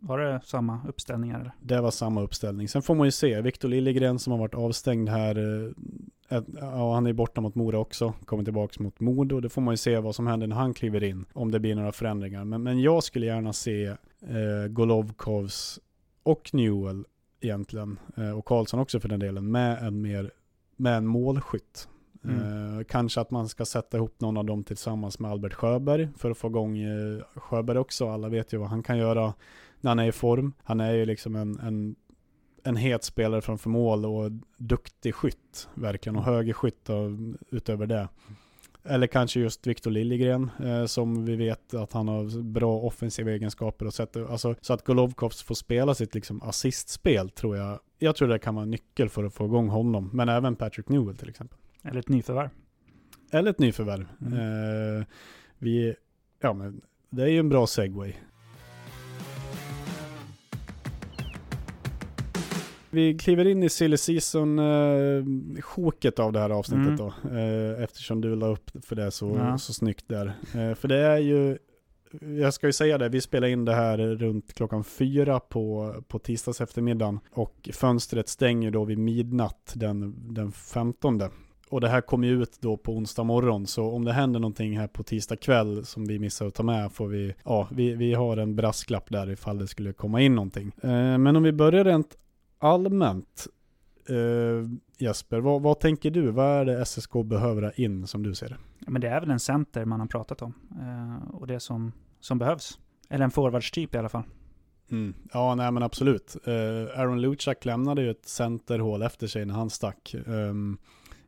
Var 0.02 0.20
det 0.20 0.42
samma 0.46 0.80
uppställningar 0.88 1.40
eller? 1.40 1.52
Det 1.62 1.82
var 1.82 1.92
samma 1.92 2.22
uppställning. 2.22 2.68
Sen 2.68 2.82
får 2.82 2.96
man 2.96 3.08
ju 3.08 3.12
se. 3.12 3.42
Viktor 3.42 3.70
Liljegren 3.70 4.20
som 4.20 4.32
har 4.32 4.40
varit 4.40 4.56
avstängd 4.56 5.10
här. 5.10 5.38
eh, 5.38 6.38
ett- 6.38 6.46
Ja, 6.62 6.94
han 6.94 7.08
är 7.08 7.14
borta 7.14 7.42
mot 7.42 7.56
Mora 7.56 7.80
också. 7.80 8.14
Kommer 8.26 8.44
tillbaka 8.44 8.84
mot 8.84 9.00
Modo. 9.00 9.40
Det 9.40 9.50
får 9.50 9.62
man 9.62 9.74
ju 9.74 9.78
se 9.78 10.00
vad 10.00 10.16
som 10.16 10.28
händer 10.28 10.48
när 10.48 10.56
han 10.56 10.74
kliver 10.74 11.04
in. 11.04 11.26
Om 11.34 11.52
det 11.52 11.60
blir 11.60 11.76
några 11.76 11.92
förändringar. 11.92 12.46
Men, 12.46 12.64
men 12.64 12.82
jag 12.82 13.04
skulle 13.04 13.26
gärna 13.26 13.54
se 13.54 13.86
eh, 13.86 14.68
Golovkovs 14.70 15.80
och 16.24 16.50
Newell 16.54 17.06
egentligen. 17.42 18.00
Eh, 18.18 18.32
och 18.38 18.46
Karlsson 18.46 18.80
också 18.80 19.00
för 19.00 19.10
den 19.10 19.20
delen. 19.20 19.52
Med 19.52 19.84
en 19.84 20.02
mer, 20.02 20.32
med 20.76 20.98
en 20.98 21.08
målskytt. 21.08 21.88
Mm. 22.26 22.78
Eh, 22.78 22.84
kanske 22.84 23.22
att 23.22 23.32
man 23.32 23.50
ska 23.50 23.66
sätta 23.66 23.98
ihop 23.98 24.22
någon 24.22 24.38
av 24.38 24.46
dem 24.46 24.64
tillsammans 24.64 25.20
med 25.20 25.32
Albert 25.32 25.54
Sjöberg 25.54 26.08
för 26.18 26.32
att 26.32 26.38
få 26.38 26.48
igång 26.48 26.78
eh, 26.78 27.24
Sjöberg 27.36 27.78
också. 27.78 28.10
Alla 28.10 28.30
vet 28.30 28.54
ju 28.54 28.58
vad 28.58 28.70
han 28.70 28.84
kan 28.84 28.98
göra 28.98 29.34
när 29.82 29.92
han 29.92 30.00
är 30.00 30.08
i 30.08 30.12
form. 30.12 30.54
Han 30.64 30.80
är 30.80 30.94
ju 30.94 31.06
liksom 31.06 31.36
en, 31.36 31.60
en, 31.60 31.96
en 32.64 32.76
het 32.76 33.04
spelare 33.04 33.42
framför 33.42 33.70
mål 33.70 34.06
och 34.06 34.32
duktig 34.58 35.16
skytt 35.16 35.70
verkligen 35.74 36.16
och 36.16 36.24
högerskytt 36.24 36.90
och, 36.90 37.10
utöver 37.50 37.86
det. 37.86 38.08
Eller 38.84 39.08
kanske 39.08 39.40
just 39.40 39.68
Victor 39.68 39.92
Liljegren 39.92 40.52
eh, 40.64 40.86
som 40.86 41.26
vi 41.26 41.36
vet 41.36 41.74
att 41.74 41.94
han 41.94 42.08
har 42.08 42.42
bra 42.42 42.78
offensiva 42.78 43.32
egenskaper 43.32 43.86
och 43.86 43.94
sätt, 43.94 44.18
alltså, 44.18 44.56
så 44.62 44.74
att 44.74 44.86
Golovkovs 44.86 45.44
får 45.44 45.56
spela 45.56 45.96
sitt 45.96 46.16
liksom 46.16 46.42
assistspel 46.42 47.30
tror 47.30 47.58
jag. 47.58 47.80
Jag 48.00 48.16
tror 48.16 48.28
det 48.28 48.40
kan 48.40 48.56
vara 48.56 48.64
en 48.64 48.72
nyckel 48.72 49.10
för 49.10 49.24
att 49.24 49.34
få 49.34 49.46
igång 49.46 49.70
honom. 49.70 50.10
Men 50.14 50.30
även 50.30 50.56
Patrick 50.56 50.90
Newell 50.90 51.18
till 51.18 51.30
exempel. 51.30 51.58
Eller 51.84 52.00
ett 52.00 52.10
nyförvärv? 52.10 52.50
Eller 53.32 53.52
ett 53.52 53.60
nyförvärv. 53.60 54.06
Mm. 54.22 54.34
Eh, 55.00 55.06
vi, 55.58 55.96
ja 56.42 56.54
men 56.54 56.82
det 57.10 57.24
är 57.24 57.28
ju 57.28 57.40
en 57.40 57.50
bra 57.50 57.68
segway. 57.68 58.14
Vi 62.94 63.18
kliver 63.18 63.48
in 63.48 63.64
i 63.64 63.70
silly 63.70 63.98
season 63.98 64.60
eh, 64.60 65.24
av 66.20 66.32
det 66.34 66.40
här 66.40 66.50
avsnittet 66.50 66.88
Mm. 66.88 66.98
då. 66.98 67.14
Eh, 67.38 67.84
eftersom 67.84 68.22
du 68.22 68.36
la 68.36 68.48
upp 68.48 68.72
för 68.86 68.96
det 68.96 69.12
så, 69.12 69.36
Ja. 69.38 69.58
så 69.58 69.74
snyggt 69.74 70.08
där. 70.08 70.26
Eh, 70.56 70.76
för 70.76 70.88
det 70.88 70.98
är 70.98 71.18
ju, 71.18 71.58
jag 72.40 72.54
ska 72.54 72.68
ju 72.68 72.74
säga 72.74 72.98
det, 72.98 73.10
vi 73.10 73.22
spelar 73.22 73.48
in 73.48 73.66
det 73.66 73.74
här 73.74 73.98
runt 73.98 74.54
klockan 74.54 74.84
fyra 74.84 75.40
på, 75.40 75.96
på 76.08 76.20
tisdags 76.20 76.62
eftermiddagen. 76.62 77.20
Och 77.32 77.70
fönstret 77.74 78.28
stänger 78.30 78.72
då 78.72 78.86
vid 78.86 78.98
midnatt 78.98 79.74
den, 79.76 80.16
den 80.34 80.52
15. 80.52 81.22
Och 81.72 81.82
det 81.82 81.90
här 81.90 82.02
kommer 82.02 82.28
ju 82.28 82.42
ut 82.42 82.58
då 82.62 82.78
på 82.78 82.94
onsdag 82.94 83.24
morgon, 83.24 83.68
så 83.68 83.92
om 83.92 84.06
det 84.06 84.14
händer 84.14 84.40
någonting 84.40 84.80
här 84.80 84.88
på 84.88 85.04
tisdag 85.04 85.36
kväll 85.36 85.86
som 85.86 86.06
vi 86.06 86.20
missar 86.20 86.46
att 86.46 86.56
ta 86.56 86.64
med 86.64 86.92
får 86.92 87.08
vi, 87.08 87.36
ja, 87.44 87.68
vi, 87.72 87.96
vi 87.96 88.14
har 88.14 88.38
en 88.38 88.56
brasklapp 88.56 89.10
där 89.10 89.30
ifall 89.30 89.58
det 89.58 89.68
skulle 89.68 89.94
komma 89.94 90.22
in 90.22 90.36
någonting. 90.36 90.72
Eh, 90.84 91.18
men 91.18 91.36
om 91.36 91.44
vi 91.44 91.52
börjar 91.52 91.84
rent 91.84 92.18
allmänt, 92.60 93.48
eh, 94.10 94.70
Jesper, 94.98 95.40
vad, 95.40 95.62
vad 95.62 95.80
tänker 95.80 96.12
du? 96.12 96.32
Vad 96.32 96.46
är 96.46 96.66
det 96.66 96.86
SSK 96.86 97.12
behöver 97.26 97.80
in 97.80 98.08
som 98.08 98.24
du 98.24 98.36
ser 98.36 98.50
det? 98.50 98.58
Ja, 98.80 98.92
men 98.92 99.02
det 99.02 99.08
är 99.08 99.20
väl 99.20 99.32
en 99.32 99.40
center 99.40 99.86
man 99.86 100.00
har 100.00 100.08
pratat 100.08 100.42
om. 100.42 100.54
Eh, 100.72 101.36
och 101.36 101.48
det 101.48 101.60
som, 101.60 101.92
som 102.20 102.38
behövs. 102.38 102.80
Eller 103.10 103.26
en 103.26 103.32
forwardstyp 103.32 103.96
i 103.96 103.98
alla 103.98 104.10
fall. 104.10 104.24
Mm. 104.92 105.14
Ja, 105.34 105.56
nej 105.56 105.72
men 105.72 105.84
absolut. 105.84 106.36
Eh, 106.46 107.00
Aaron 107.00 107.22
Luchak 107.22 107.66
lämnade 107.66 108.02
ju 108.02 108.12
ett 108.12 108.28
centerhål 108.28 109.02
efter 109.02 109.28
sig 109.28 109.46
när 109.46 109.54
han 109.54 109.70
stack. 109.70 110.16
Ehm, 110.28 110.78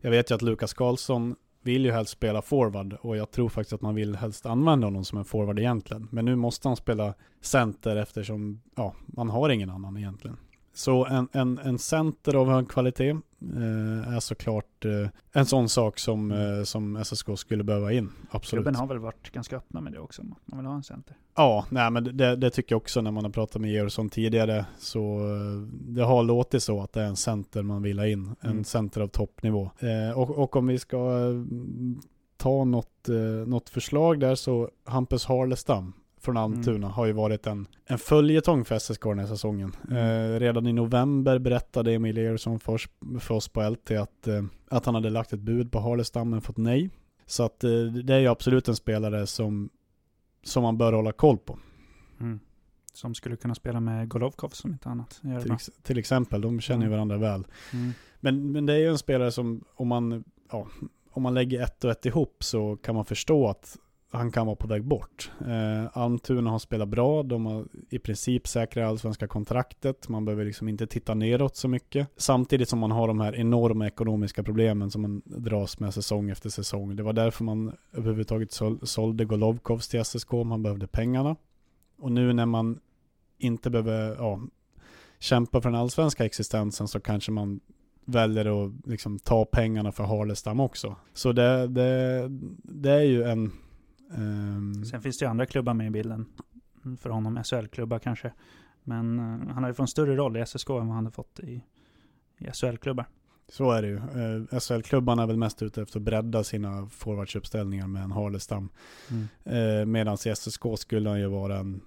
jag 0.03 0.11
vet 0.11 0.31
ju 0.31 0.35
att 0.35 0.41
Lukas 0.41 0.73
Karlsson 0.73 1.35
vill 1.61 1.85
ju 1.85 1.91
helst 1.91 2.11
spela 2.11 2.41
forward 2.41 2.97
och 3.01 3.17
jag 3.17 3.31
tror 3.31 3.49
faktiskt 3.49 3.73
att 3.73 3.81
man 3.81 3.95
vill 3.95 4.15
helst 4.15 4.45
använda 4.45 4.87
honom 4.87 5.05
som 5.05 5.17
en 5.17 5.25
forward 5.25 5.59
egentligen. 5.59 6.07
Men 6.11 6.25
nu 6.25 6.35
måste 6.35 6.67
han 6.67 6.75
spela 6.77 7.13
center 7.41 7.95
eftersom, 7.95 8.61
ja, 8.75 8.95
man 9.05 9.29
har 9.29 9.49
ingen 9.49 9.69
annan 9.69 9.97
egentligen. 9.97 10.37
Så 10.75 11.05
en, 11.05 11.27
en, 11.31 11.57
en 11.57 11.79
center 11.79 12.35
av 12.35 12.49
hög 12.49 12.69
kvalitet 12.69 13.09
eh, 13.09 14.15
är 14.15 14.19
såklart 14.19 14.85
eh, 14.85 15.09
en 15.31 15.45
sån 15.45 15.69
sak 15.69 15.99
som, 15.99 16.31
eh, 16.31 16.63
som 16.63 17.03
SSK 17.05 17.27
skulle 17.35 17.63
behöva 17.63 17.91
in. 17.93 18.09
Absolut. 18.31 18.63
Klubben 18.63 18.75
har 18.79 18.87
väl 18.87 18.99
varit 18.99 19.31
ganska 19.31 19.57
öppna 19.57 19.81
med 19.81 19.93
det 19.93 19.99
också, 19.99 20.21
att 20.21 20.27
man 20.45 20.59
vill 20.59 20.65
ha 20.67 20.75
en 20.75 20.83
center. 20.83 21.15
Ja, 21.35 21.65
nej 21.69 21.91
men 21.91 22.17
det, 22.17 22.35
det 22.35 22.49
tycker 22.49 22.73
jag 22.75 22.81
också 22.81 23.01
när 23.01 23.11
man 23.11 23.23
har 23.23 23.31
pratat 23.31 23.61
med 23.61 23.71
Georgsson 23.71 24.09
tidigare. 24.09 24.65
Så 24.79 25.17
eh, 25.19 25.67
det 25.71 26.03
har 26.03 26.23
låtit 26.23 26.63
så 26.63 26.81
att 26.81 26.93
det 26.93 27.01
är 27.01 27.07
en 27.07 27.15
center 27.15 27.61
man 27.63 27.81
vill 27.81 27.99
ha 27.99 28.07
in. 28.07 28.35
En 28.41 28.51
Mm. 28.51 28.63
center 28.63 29.01
av 29.01 29.07
toppnivå. 29.07 29.69
Eh, 29.79 30.17
och, 30.19 30.29
och 30.29 30.55
om 30.55 30.67
vi 30.67 30.79
ska 30.79 30.97
eh, 30.97 31.43
ta 32.37 32.63
något, 32.63 33.09
eh, 33.09 33.15
något 33.47 33.69
förslag 33.69 34.19
där 34.19 34.35
så 34.35 34.69
Hampus 34.85 35.25
Harlestam 35.25 35.93
från 36.23 36.37
Almtuna 36.37 36.75
Mm. 36.77 36.89
har 36.91 37.05
ju 37.05 37.11
varit 37.11 37.47
en, 37.47 37.67
en 37.85 37.97
följetong 37.97 38.65
för 38.65 38.75
SSK 38.79 39.03
den 39.03 39.19
här 39.19 39.27
säsongen. 39.27 39.75
Mm. 39.89 39.97
Eh, 40.33 40.39
redan 40.39 40.67
i 40.67 40.73
november 40.73 41.39
berättade 41.39 41.93
Emil 41.93 42.17
Georgsson 42.17 42.59
för, 42.59 42.73
oss- 42.73 42.89
för 43.19 43.35
oss 43.35 43.47
på 43.47 43.69
LT 43.69 43.91
att, 43.91 44.27
eh, 44.27 44.43
att 44.69 44.85
han 44.85 44.95
hade 44.95 45.09
lagt 45.09 45.33
ett 45.33 45.39
bud 45.39 45.71
på 45.71 45.79
Harlestam 45.79 46.29
men 46.29 46.41
fått 46.41 46.57
nej. 46.57 46.89
Så 47.25 47.43
att 47.43 47.63
eh, 47.63 47.69
det 47.83 48.13
är 48.15 48.19
ju 48.19 48.27
absolut 48.27 48.67
en 48.67 48.75
spelare 48.75 49.27
som, 49.27 49.69
som 50.43 50.63
man 50.63 50.77
bör 50.77 50.93
hålla 50.93 51.11
koll 51.11 51.37
på. 51.37 51.59
Mm. 52.19 52.39
Som 52.93 53.15
skulle 53.15 53.35
kunna 53.35 53.55
spela 53.55 53.79
med 53.79 54.09
Golovkov 54.09 54.49
som 54.49 54.71
inte 54.71 54.89
annat. 54.89 55.21
Till, 55.43 55.51
ex- 55.51 55.71
till 55.83 55.97
exempel, 55.97 56.41
de 56.41 56.59
känner 56.59 56.81
ju 56.81 56.87
Mm. 56.87 56.91
varandra 56.91 57.17
väl. 57.17 57.47
Mm. 57.73 57.91
Men, 58.19 58.51
men 58.51 58.65
det 58.65 58.73
är 58.73 58.77
ju 58.77 58.87
en 58.89 58.97
spelare 58.97 59.31
som, 59.31 59.63
om 59.75 59.87
man, 59.87 60.23
ja, 60.51 60.67
om 61.11 61.23
man 61.23 61.33
lägger 61.33 61.61
ett 61.63 61.83
och 61.83 61.91
ett 61.91 62.05
ihop 62.05 62.43
så 62.43 62.77
kan 62.77 62.95
man 62.95 63.05
förstå 63.05 63.47
att 63.47 63.77
han 64.13 64.31
kan 64.31 64.45
vara 64.45 64.55
på 64.55 64.67
väg 64.67 64.83
bort. 64.83 65.31
Eh, 65.47 65.97
Almtuna 65.97 66.49
har 66.49 66.59
spelat 66.59 66.87
bra, 66.87 67.23
de 67.23 67.45
har 67.45 67.65
i 67.89 67.99
princip 67.99 68.47
säkrat 68.47 68.89
allsvenska 68.89 69.27
kontraktet, 69.27 70.09
man 70.09 70.25
behöver 70.25 70.45
liksom 70.45 70.67
inte 70.67 70.87
titta 70.87 71.13
neråt 71.13 71.55
så 71.55 71.67
mycket. 71.67 72.07
Samtidigt 72.17 72.69
som 72.69 72.79
man 72.79 72.91
har 72.91 73.07
de 73.07 73.19
här 73.19 73.35
enorma 73.35 73.87
ekonomiska 73.87 74.43
problemen 74.43 74.91
som 74.91 75.01
man 75.01 75.21
dras 75.25 75.79
med 75.79 75.93
säsong 75.93 76.29
efter 76.29 76.49
säsong. 76.49 76.95
Det 76.95 77.03
var 77.03 77.13
därför 77.13 77.43
man 77.43 77.75
överhuvudtaget 77.93 78.59
sålde 78.83 79.25
Golovkovs 79.25 79.87
till 79.87 80.05
SSK, 80.05 80.31
man 80.31 80.63
behövde 80.63 80.87
pengarna. 80.87 81.35
Och 81.97 82.11
nu 82.11 82.33
när 82.33 82.45
man 82.45 82.79
inte 83.37 83.69
behöver, 83.69 84.15
ja, 84.15 84.39
kämpa 85.19 85.61
för 85.61 85.69
den 85.69 85.79
allsvenska 85.79 86.25
existensen 86.25 86.87
så 86.87 86.99
kanske 86.99 87.31
man 87.31 87.59
väljer 88.05 88.65
att 88.65 88.71
liksom 88.87 89.19
ta 89.19 89.45
pengarna 89.45 89.91
för 89.91 90.03
Harlestam 90.03 90.59
också. 90.59 90.95
Så 91.13 91.31
det, 91.31 91.67
det, 91.67 92.27
det 92.63 92.91
är 92.91 93.03
ju 93.03 93.23
en 93.23 93.51
ehm, 94.17 94.85
Sen 94.85 95.01
finns 95.01 95.17
det 95.17 95.25
ju 95.25 95.29
andra 95.29 95.45
klubbar 95.45 95.73
med 95.73 95.87
i 95.87 95.89
bilden. 95.89 96.25
För 96.99 97.09
honom, 97.09 97.43
SHL-klubbar 97.43 97.99
kanske. 97.99 98.33
Men 98.83 99.19
eh, 99.19 99.53
han 99.53 99.63
har 99.63 99.69
ju 99.69 99.73
fått 99.73 99.83
en 99.83 99.87
större 99.87 100.15
roll 100.15 100.37
i 100.37 100.45
SSK 100.45 100.69
än 100.69 100.75
vad 100.75 100.85
han 100.85 101.05
hade 101.05 101.11
fått 101.11 101.39
i, 101.39 101.63
i 102.37 102.51
SHL-klubbar. 102.53 103.05
så 103.51 103.71
är 103.71 103.81
det 103.81 103.87
ju. 103.87 103.97
Eh, 103.97 104.59
SHL-klubbarna 104.59 105.23
är 105.23 105.27
väl 105.27 105.37
mest 105.37 105.61
ute 105.61 105.81
efter 105.81 105.99
att 105.99 106.03
bredda 106.03 106.43
sina 106.43 106.87
forwardsuppställningar 106.89 107.87
med 107.87 108.03
en 108.03 108.11
Harlestam. 108.11 108.69
Mm. 109.09 109.27
Eh, 109.79 109.85
Medan 109.85 110.17
i 110.25 110.35
SSK 110.35 110.63
skulle 110.77 111.09
han 111.09 111.19
ju 111.19 111.27
vara 111.27 111.57
en, 111.57 111.81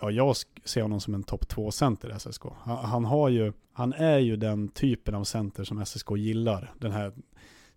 ja 0.00 0.10
jag 0.10 0.36
ser 0.64 0.82
honom 0.82 1.00
som 1.00 1.14
en 1.14 1.22
topp 1.22 1.44
2-center 1.44 2.16
i 2.16 2.20
SSK. 2.20 2.42
Han, 2.62 2.76
han 2.76 3.04
har 3.04 3.28
ju, 3.28 3.52
han 3.72 3.92
är 3.92 4.18
ju 4.18 4.36
den 4.36 4.68
typen 4.68 5.14
av 5.14 5.24
center 5.24 5.64
som 5.64 5.86
SSK 5.86 6.10
gillar. 6.16 6.74
Den 6.78 6.92
här 6.92 7.12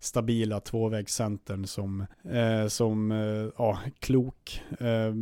stabila 0.05 0.59
tvåvägscentern 0.59 1.67
som, 1.67 2.05
eh, 2.23 2.67
som 2.67 3.11
eh, 3.11 3.49
ja, 3.57 3.79
klok, 3.99 4.61
eh, 4.79 5.13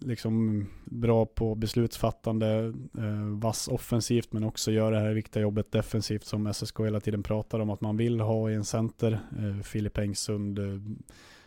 liksom 0.00 0.66
bra 0.84 1.26
på 1.26 1.54
beslutsfattande, 1.54 2.72
eh, 2.98 3.38
vass 3.40 3.68
offensivt 3.68 4.32
men 4.32 4.44
också 4.44 4.72
gör 4.72 4.92
det 4.92 4.98
här 4.98 5.12
viktiga 5.12 5.42
jobbet 5.42 5.72
defensivt 5.72 6.24
som 6.24 6.46
SSK 6.46 6.80
hela 6.80 7.00
tiden 7.00 7.22
pratar 7.22 7.60
om 7.60 7.70
att 7.70 7.80
man 7.80 7.96
vill 7.96 8.20
ha 8.20 8.50
i 8.50 8.54
en 8.54 8.64
center. 8.64 9.20
Eh, 9.38 9.62
Filip 9.62 9.98
Engsund, 9.98 10.58
eh, 10.58 10.64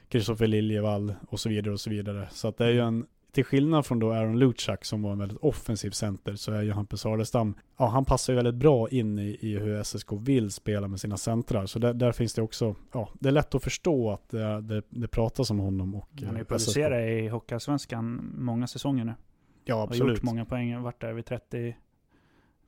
Kristoffer 0.10 0.48
Liljevall 0.48 1.14
och 1.30 1.40
så 1.40 1.50
vidare 1.50 1.74
och 1.74 1.80
så 1.80 1.90
vidare. 1.90 2.28
Så 2.32 2.48
att 2.48 2.58
det 2.58 2.66
är 2.66 2.72
ju 2.72 2.80
en, 2.80 3.06
till 3.34 3.46
skillnad 3.46 3.86
från 3.86 4.00
då 4.00 4.12
Aaron 4.12 4.40
Luchak 4.40 4.86
som 4.86 5.02
var 5.02 5.12
en 5.12 5.18
väldigt 5.20 5.38
offensiv 5.38 5.90
center 5.92 6.36
så 6.36 6.52
är 6.52 6.62
ju 6.62 6.72
Hampus 6.72 7.04
Harlestam, 7.04 7.56
ja 7.78 7.88
han 7.88 8.06
passar 8.06 8.34
ju 8.34 8.36
väldigt 8.36 8.56
bra 8.56 8.90
in 8.90 9.20
i, 9.20 9.38
i 9.42 9.60
hur 9.60 9.84
SSK 9.84 10.08
vill 10.12 10.52
spela 10.52 10.88
med 10.88 11.00
sina 11.00 11.18
centrar. 11.18 11.66
Så 11.66 11.80
där, 11.80 11.94
där 11.94 12.12
finns 12.12 12.34
det 12.34 12.42
också, 12.42 12.76
ja 12.94 13.10
det 13.20 13.30
är 13.30 13.32
lätt 13.32 13.56
att 13.56 13.64
förstå 13.64 14.12
att 14.12 14.30
det, 14.30 14.62
det, 14.62 14.84
det 14.90 15.08
pratas 15.08 15.52
om 15.52 15.60
honom 15.60 15.96
och 15.96 16.10
Han 16.20 16.28
har 16.28 16.36
ju 16.36 16.42
eh, 16.42 16.46
producerat 16.46 17.10
i 17.10 17.28
Hockeyallsvenskan 17.28 18.34
många 18.38 18.68
säsonger 18.68 19.06
nu. 19.06 19.14
Ja 19.64 19.76
Har 19.76 19.84
absolut. 19.84 20.18
gjort 20.18 20.24
många 20.24 20.46
poäng, 20.46 20.82
varit 20.82 21.02
där 21.02 21.14
vid 21.14 21.26
30, 21.26 21.76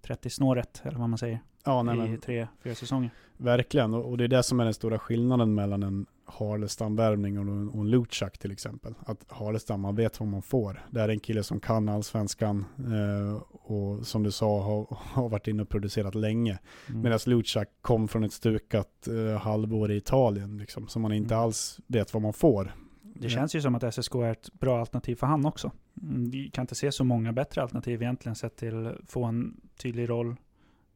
30 0.02 0.30
snåret, 0.30 0.82
eller 0.86 1.00
vad 1.00 1.10
man 1.10 1.18
säger, 1.18 1.40
Ja 1.66 1.84
nej, 1.84 1.96
i 1.96 1.98
men, 1.98 2.20
tre, 2.20 2.48
fyra 2.64 2.76
säsonger. 2.76 3.10
verkligen, 3.38 3.94
och, 3.94 4.10
och 4.10 4.18
det 4.18 4.24
är 4.24 4.28
det 4.28 4.44
som 4.44 4.60
är 4.60 4.64
den 4.64 4.74
stora 4.74 5.00
skillnaden 5.00 5.56
mellan 5.56 5.84
en 5.84 6.06
Harlestam-värvning 6.26 7.40
och, 7.40 7.76
och 7.76 7.82
en 7.82 7.90
Luchak 7.90 8.38
till 8.38 8.52
exempel. 8.52 8.94
Att 9.06 9.26
Harlestam, 9.28 9.82
man 9.82 9.96
vet 9.96 10.20
vad 10.20 10.30
man 10.30 10.42
får. 10.42 10.86
Det 10.90 11.02
är 11.02 11.10
en 11.10 11.20
kille 11.20 11.44
som 11.44 11.60
kan 11.60 11.90
allsvenskan 11.90 12.66
eh, 12.78 13.36
och 13.52 14.08
som 14.08 14.24
du 14.24 14.32
sa 14.32 14.62
har, 14.62 14.98
har 15.00 15.30
varit 15.30 15.48
inne 15.48 15.62
och 15.62 15.70
producerat 15.70 16.16
länge. 16.16 16.60
Mm. 16.90 17.02
Medan 17.02 17.20
Luchak 17.26 17.70
kom 17.82 18.08
från 18.08 18.24
ett 18.24 18.34
stukat 18.34 19.08
eh, 19.08 19.40
halvår 19.42 19.92
i 19.92 19.96
Italien, 19.96 20.58
liksom, 20.58 20.88
som 20.88 21.02
man 21.02 21.12
inte 21.14 21.34
Mm. 21.34 21.44
alls 21.44 21.80
vet 21.88 22.14
vad 22.14 22.24
man 22.24 22.34
får. 22.34 22.76
Det 23.02 23.30
känns 23.30 23.56
ju 23.56 23.62
som 23.62 23.76
att 23.76 23.94
SSK 23.94 24.16
är 24.16 24.32
ett 24.32 24.54
bra 24.54 24.80
alternativ 24.80 25.16
för 25.16 25.28
han 25.28 25.46
också. 25.46 25.72
Mm, 26.02 26.30
Vi 26.30 26.50
kan 26.50 26.64
inte 26.64 26.76
se 26.76 26.92
så 26.92 27.04
många 27.04 27.34
bättre 27.34 27.62
alternativ 27.62 28.02
egentligen 28.02 28.36
sett 28.36 28.56
till 28.56 28.92
få 29.08 29.24
en 29.24 29.62
tydlig 29.78 30.10
roll 30.10 30.36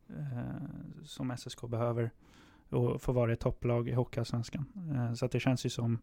eh, 0.09 0.39
som 1.05 1.38
SSK 1.38 1.62
behöver 1.67 2.12
och 2.69 3.01
få 3.01 3.11
vara 3.11 3.33
i 3.33 3.35
topplag 3.35 3.89
i 3.89 3.93
Hockeyallsvenskan. 3.93 4.65
Eh, 4.95 5.13
så 5.13 5.25
att 5.25 5.31
det 5.31 5.39
känns 5.39 5.65
ju 5.65 5.69
som 5.69 5.97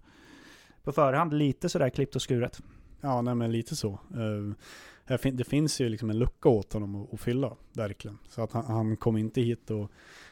på 0.82 0.92
förhand 0.92 1.32
lite 1.32 1.68
sådär 1.68 1.90
klippt 1.90 2.16
och 2.16 2.22
skuret. 2.22 2.60
Ja, 3.00 3.22
nej 3.22 3.34
men 3.34 3.52
lite 3.52 3.76
så. 3.76 3.92
Eh, 3.92 5.26
det 5.32 5.44
finns 5.44 5.80
ju 5.80 5.88
liksom 5.88 6.10
en 6.10 6.18
lucka 6.18 6.48
åt 6.48 6.72
honom 6.72 6.94
att, 6.94 7.14
att 7.14 7.20
fylla, 7.20 7.56
verkligen. 7.72 8.18
Så 8.28 8.42
att 8.42 8.52
han, 8.52 8.64
han 8.64 8.96
kommer 8.96 9.20
inte 9.20 9.40
hit 9.40 9.70
och 9.70 9.90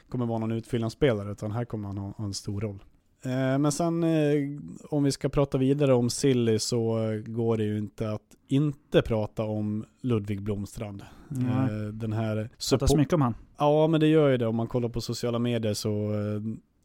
kommer 0.08 0.26
vara 0.26 0.38
någon 0.38 0.52
utfyllnadsspelare, 0.52 1.32
utan 1.32 1.52
här 1.52 1.64
kommer 1.64 1.88
han 1.88 1.98
ha, 1.98 2.12
ha 2.16 2.24
en 2.24 2.34
stor 2.34 2.60
roll. 2.60 2.82
Eh, 3.24 3.58
men 3.58 3.72
sen 3.72 4.04
eh, 4.04 4.60
om 4.90 5.04
vi 5.04 5.12
ska 5.12 5.28
prata 5.28 5.58
vidare 5.58 5.94
om 5.94 6.10
Silly 6.10 6.58
så 6.58 6.98
går 7.26 7.56
det 7.56 7.64
ju 7.64 7.78
inte 7.78 8.10
att 8.10 8.22
inte 8.48 9.02
prata 9.02 9.42
om 9.42 9.84
Ludvig 10.00 10.42
Blomstrand. 10.42 11.02
Mm. 11.30 11.48
Eh, 11.48 11.92
den 11.92 12.12
här 12.12 12.50
Pratas 12.70 12.94
mycket 12.94 13.14
om 13.14 13.22
han. 13.22 13.34
Ja, 13.58 13.86
men 13.86 14.00
det 14.00 14.06
gör 14.06 14.28
ju 14.28 14.36
det. 14.36 14.46
Om 14.46 14.56
man 14.56 14.66
kollar 14.66 14.88
på 14.88 15.00
sociala 15.00 15.38
medier 15.38 15.74
så, 15.74 16.12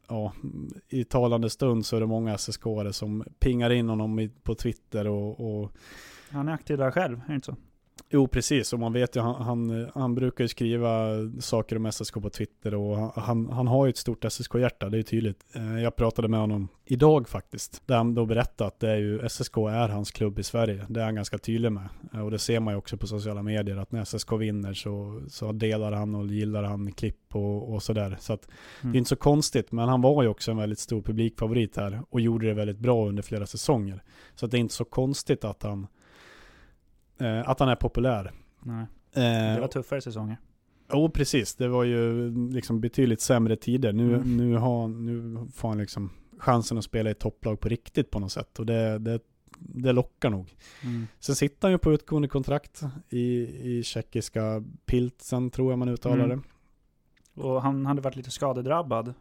ja, 0.08 0.32
i 0.88 1.04
talande 1.04 1.50
stund 1.50 1.86
så 1.86 1.96
är 1.96 2.00
det 2.00 2.06
många 2.06 2.38
ssk 2.38 2.62
som 2.92 3.24
pingar 3.38 3.70
in 3.70 3.88
honom 3.88 4.30
på 4.42 4.54
Twitter 4.54 5.06
och, 5.06 5.60
och 5.62 5.72
Han 6.30 6.48
är 6.48 6.52
aktiv 6.52 6.78
där 6.78 6.90
själv, 6.90 7.20
är 7.24 7.28
det 7.28 7.34
inte 7.34 7.46
så? 7.46 7.56
Jo, 8.12 8.26
precis. 8.28 8.72
Och 8.72 8.78
man 8.80 8.92
vet 8.92 9.16
ju, 9.16 9.20
han, 9.20 9.34
han, 9.42 9.90
han 9.94 10.14
brukar 10.14 10.44
ju 10.44 10.48
skriva 10.48 11.08
saker 11.40 11.76
om 11.76 11.92
SSK 11.92 12.14
på 12.14 12.30
Twitter 12.30 12.74
och 12.74 12.96
han- 13.22 13.48
han, 13.50 13.66
har 13.66 13.86
ju 13.86 13.90
ett 13.90 13.96
stort 13.96 14.24
SSK-hjärta, 14.24 14.88
det 14.88 14.94
är 14.96 14.98
ju 14.98 15.02
tydligt. 15.02 15.44
Eh, 15.54 15.82
Jag 15.82 15.96
pratade 15.96 16.28
med 16.28 16.40
honom 16.40 16.68
idag 16.84 17.28
faktiskt, 17.28 17.82
där 17.86 17.96
han 17.96 18.14
då 18.14 18.26
berättade 18.26 18.68
att 18.68 18.80
det 18.80 18.90
är 18.90 18.96
ju, 18.96 19.18
SSK 19.28 19.56
är 19.56 19.88
hans 19.88 20.10
klubb 20.10 20.38
i 20.38 20.42
Sverige. 20.42 20.86
Det 20.88 21.00
är 21.00 21.04
han 21.04 21.14
ganska 21.14 21.38
tydlig 21.38 21.72
med. 21.72 21.88
Eh, 22.14 22.20
Och 22.20 22.30
det 22.30 22.38
ser 22.38 22.60
man 22.60 22.74
ju 22.74 22.78
också 22.78 22.96
på 22.96 23.06
sociala 23.06 23.42
medier, 23.42 23.76
att 23.76 23.92
när 23.92 24.04
SSK 24.04 24.32
vinner 24.32 24.74
så, 24.74 25.22
så 25.28 25.52
delar 25.52 25.92
han 25.92 26.14
och 26.14 26.26
gillar 26.26 26.62
han 26.62 26.92
klipp 26.92 27.34
och, 27.36 27.72
och 27.74 27.82
sådär. 27.82 28.16
Så 28.20 28.32
att 28.32 28.48
Mm. 28.82 28.92
det 28.92 28.96
är 28.96 28.98
inte 28.98 29.08
så 29.08 29.16
konstigt, 29.16 29.72
men 29.72 29.88
han 29.88 30.00
var 30.02 30.22
ju 30.22 30.28
också 30.28 30.50
en 30.50 30.56
väldigt 30.56 30.78
stor 30.78 31.02
publikfavorit 31.02 31.76
här 31.76 32.02
och 32.10 32.20
gjorde 32.20 32.46
det 32.46 32.54
väldigt 32.54 32.78
bra 32.78 33.08
under 33.08 33.22
flera 33.22 33.46
säsonger. 33.46 34.02
Så 34.34 34.44
att 34.46 34.50
det 34.50 34.56
är 34.56 34.60
inte 34.60 34.74
så 34.74 34.84
konstigt 34.84 35.44
att 35.44 35.62
han, 35.62 35.86
eh, 37.20 37.48
att 37.48 37.60
han 37.60 37.68
är 37.68 37.76
populär. 37.76 38.32
Nej, 38.62 38.86
Eh, 39.12 39.54
det 39.54 39.60
var 39.60 39.68
tuffare 39.68 40.00
säsonger. 40.00 40.36
Jo, 40.92 41.10
precis. 41.10 41.54
Det 41.54 41.68
var 41.68 41.84
ju 41.84 42.30
liksom 42.50 42.80
betydligt 42.80 43.20
sämre 43.20 43.56
tider. 43.56 43.92
Nu, 43.92 44.14
Mm. 44.14 44.36
nu, 44.36 44.56
har, 44.56 44.88
nu 44.88 45.38
får 45.54 45.68
han 45.68 45.78
liksom 45.78 46.10
chansen 46.38 46.78
att 46.78 46.84
spela 46.84 47.10
i 47.10 47.14
topplag 47.14 47.60
på 47.60 47.68
riktigt 47.68 48.10
på 48.10 48.18
något 48.18 48.32
sätt. 48.32 48.58
Och 48.58 48.66
det, 48.66 48.98
det, 48.98 49.20
det 49.58 49.92
lockar 49.92 50.30
nog. 50.30 50.54
Mm. 50.84 51.06
Sen 51.20 51.34
sitter 51.34 51.68
han 51.68 51.72
ju 51.72 51.78
på 51.78 51.92
utgående 51.92 52.28
kontrakt 52.28 52.82
i, 53.08 53.26
i 53.78 53.82
tjeckiska 53.82 54.64
Pilsen, 54.86 55.50
tror 55.50 55.72
jag 55.72 55.78
man 55.78 55.88
uttalar 55.88 56.16
det. 56.28 56.32
Mm. 56.34 56.42
Och 57.34 57.62
han 57.62 57.86
hade 57.86 58.00
varit 58.00 58.16
lite 58.16 58.30
skadedrabbad. 58.30 59.14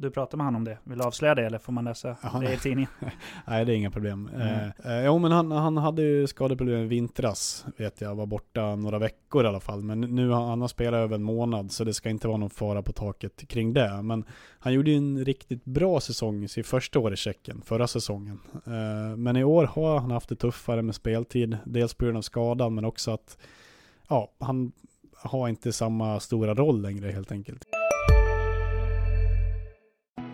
Du 0.00 0.10
pratade 0.10 0.36
med 0.36 0.46
honom 0.46 0.60
om 0.60 0.64
det. 0.64 0.78
Vill 0.84 0.98
du 0.98 1.04
avslöja 1.04 1.34
det 1.34 1.46
eller 1.46 1.58
får 1.58 1.72
man 1.72 1.84
läsa 1.84 2.16
Ja, 2.22 2.38
det 2.40 2.52
i 2.52 2.56
tidningen? 2.56 2.90
Nej, 3.46 3.64
det 3.64 3.72
är 3.72 3.76
inga 3.76 3.90
problem. 3.90 4.30
Mm. 4.34 4.48
Eh, 4.48 4.96
eh, 4.96 5.04
jo, 5.04 5.18
men 5.18 5.32
han, 5.32 5.50
han 5.50 5.76
hade 5.76 6.02
ju 6.02 6.26
skadeproblem 6.26 6.78
i 6.78 6.86
vintras, 6.86 7.66
vet 7.76 8.00
jag. 8.00 8.14
Var 8.14 8.26
borta 8.26 8.76
några 8.76 8.98
veckor 8.98 9.44
i 9.44 9.48
alla 9.48 9.60
fall. 9.60 9.82
Men 9.82 10.00
nu 10.00 10.28
har 10.28 10.46
han 10.46 10.68
spelat 10.68 10.98
över 10.98 11.14
en 11.14 11.22
månad, 11.22 11.72
så 11.72 11.84
det 11.84 11.94
ska 11.94 12.10
inte 12.10 12.28
vara 12.28 12.36
någon 12.36 12.50
fara 12.50 12.82
på 12.82 12.92
taket 12.92 13.48
kring 13.48 13.72
det. 13.72 14.02
Men 14.02 14.24
han 14.58 14.72
gjorde 14.72 14.90
ju 14.90 14.96
en 14.96 15.24
riktigt 15.24 15.64
bra 15.64 16.00
säsong 16.00 16.44
i 16.44 16.48
sitt 16.48 16.66
första 16.66 16.98
år 16.98 17.12
i 17.12 17.16
Tjeckien, 17.16 17.62
förra 17.64 17.86
säsongen. 17.86 18.40
Eh, 18.66 19.16
men 19.16 19.36
i 19.36 19.44
år 19.44 19.64
har 19.64 19.98
han 19.98 20.10
haft 20.10 20.28
det 20.28 20.36
tuffare 20.36 20.82
med 20.82 20.94
speltid. 20.94 21.58
Dels 21.64 21.94
på 21.94 22.04
grund 22.04 22.18
av 22.18 22.22
skadan, 22.22 22.74
men 22.74 22.84
också 22.84 23.10
att 23.10 23.38
ja, 24.08 24.30
han, 24.38 24.72
har 25.22 25.48
inte 25.48 25.72
samma 25.72 26.20
stora 26.20 26.54
roll 26.54 26.82
längre 26.82 27.10
helt 27.10 27.32
enkelt. 27.32 27.64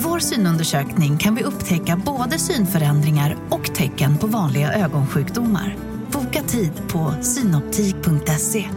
Med 0.00 0.10
vår 0.10 0.18
synundersökning 0.18 1.18
kan 1.18 1.34
vi 1.34 1.44
upptäcka 1.44 2.02
både 2.06 2.38
synförändringar 2.38 3.36
och 3.50 3.74
tecken 3.74 4.18
på 4.18 4.26
vanliga 4.26 4.72
ögonsjukdomar. 4.72 5.76
Boka 6.12 6.42
tid 6.42 6.72
på 6.92 7.14
synoptik.se. 7.22 8.68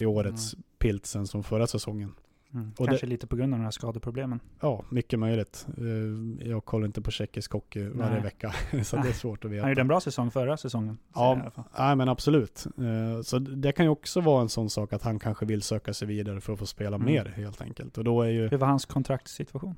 I 0.00 0.06
årets 0.06 0.54
piltsen 0.78 1.26
som 1.26 1.42
förra 1.42 1.66
säsongen. 1.66 2.12
Mm. 2.54 2.72
Och 2.78 2.86
Kanske 2.86 3.06
lite 3.06 3.26
på 3.26 3.36
grund 3.36 3.54
av 3.54 3.58
de 3.60 3.64
här 3.64 3.70
skadeproblemen. 3.70 4.40
Ja, 4.60 4.84
mycket 4.90 5.18
möjligt. 5.18 5.66
Eh, 5.78 6.48
Jag 6.48 6.64
kollar 6.64 6.86
inte 6.86 7.02
på 7.02 7.10
tjeckisk 7.10 7.52
hockey 7.52 7.88
varje 7.88 8.12
Nej. 8.12 8.22
vecka, 8.22 8.54
så 8.84 8.96
det 8.96 9.08
är 9.08 9.12
svårt 9.12 9.44
att 9.44 9.50
veta. 9.50 9.62
Han 9.62 9.70
gjorde 9.70 9.80
en 9.80 9.88
bra 9.88 10.00
säsong 10.00 10.30
förra 10.30 10.56
säsongen. 10.56 10.98
Ja. 11.14 11.52
Nej 11.78 11.96
men 11.96 12.08
absolut. 12.08 12.66
Eh, 12.78 13.22
Så 13.22 13.38
det 13.38 13.72
kan 13.72 13.84
ju 13.86 13.90
också 13.90 14.20
vara 14.20 14.42
en 14.42 14.48
sån 14.48 14.70
sak 14.70 14.92
att 14.92 15.02
han 15.02 15.18
kanske 15.18 15.46
vill 15.46 15.62
söka 15.62 15.94
sig 15.94 16.08
vidare 16.08 16.40
för 16.40 16.52
att 16.52 16.58
få 16.58 16.66
spela 16.66 16.96
Mm. 16.96 17.06
mer 17.06 17.24
helt 17.24 17.60
enkelt. 17.62 17.98
Och 17.98 18.04
då 18.04 18.22
är 18.22 18.28
ju, 18.28 18.48
Hur 18.48 18.58
var 18.58 18.68
hans 18.68 18.84
kontraktssituation? 18.86 19.74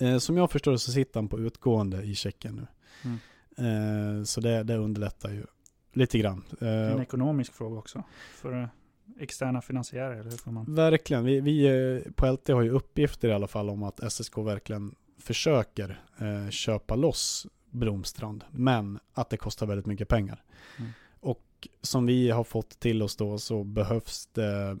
eh, 0.00 0.18
som 0.18 0.36
jag 0.36 0.50
förstår 0.50 0.72
det 0.72 0.78
så 0.78 0.92
sitter 0.92 1.20
han 1.20 1.28
på 1.28 1.38
utgående 1.40 2.02
i 2.02 2.14
Tjeckien 2.14 2.54
nu. 2.54 2.66
Mm. 3.04 4.26
Så 4.26 4.40
det, 4.40 4.62
det 4.62 4.76
underlättar 4.76 5.30
ju 5.30 5.44
lite 5.92 6.18
grann. 6.18 6.44
Det 6.58 6.68
är 6.68 6.90
en 6.90 7.00
ekonomisk 7.02 7.52
fråga 7.52 7.78
också. 7.78 8.02
För 8.34 8.68
externa 9.20 9.60
finansiärer, 9.60 10.12
eller 10.12 10.30
hur 10.30 10.38
får 10.38 10.50
man? 10.50 10.74
Verkligen. 10.74 11.24
Vi, 11.24 11.40
vi 11.40 11.66
eh, 11.66 12.12
på 12.12 12.32
LT 12.32 12.48
har 12.48 12.62
ju 12.62 12.70
uppgifter 12.70 13.28
i 13.28 13.32
alla 13.32 13.46
fall 13.46 13.70
om 13.70 13.82
att 13.82 14.12
SSK 14.12 14.38
verkligen 14.38 14.94
försöker 15.18 16.02
eh, 16.18 16.50
köpa 16.50 16.94
loss 16.94 17.46
Bromstrand, 17.70 18.44
men 18.50 18.98
att 19.14 19.30
det 19.30 19.36
kostar 19.36 19.66
väldigt 19.66 19.86
mycket 19.86 20.08
pengar. 20.08 20.42
Mm. 20.78 20.90
Och 21.20 21.68
som 21.82 22.06
vi 22.06 22.30
har 22.30 22.44
fått 22.44 22.80
till 22.80 23.02
oss 23.02 23.16
då 23.16 23.38
så 23.38 23.64
behövs 23.64 24.26
det 24.26 24.78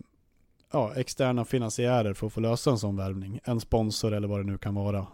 ja, 0.72 0.94
externa 0.94 1.44
finansiärer 1.44 2.14
för 2.14 2.26
att 2.26 2.32
få 2.32 2.40
lösa 2.40 2.70
en 2.70 2.78
sån 2.78 2.96
värvning. 2.96 3.40
En 3.44 3.60
sponsor 3.60 4.14
eller 4.14 4.28
vad 4.28 4.40
det 4.40 4.44
nu 4.44 4.58
kan 4.58 4.74
vara. 4.74 5.06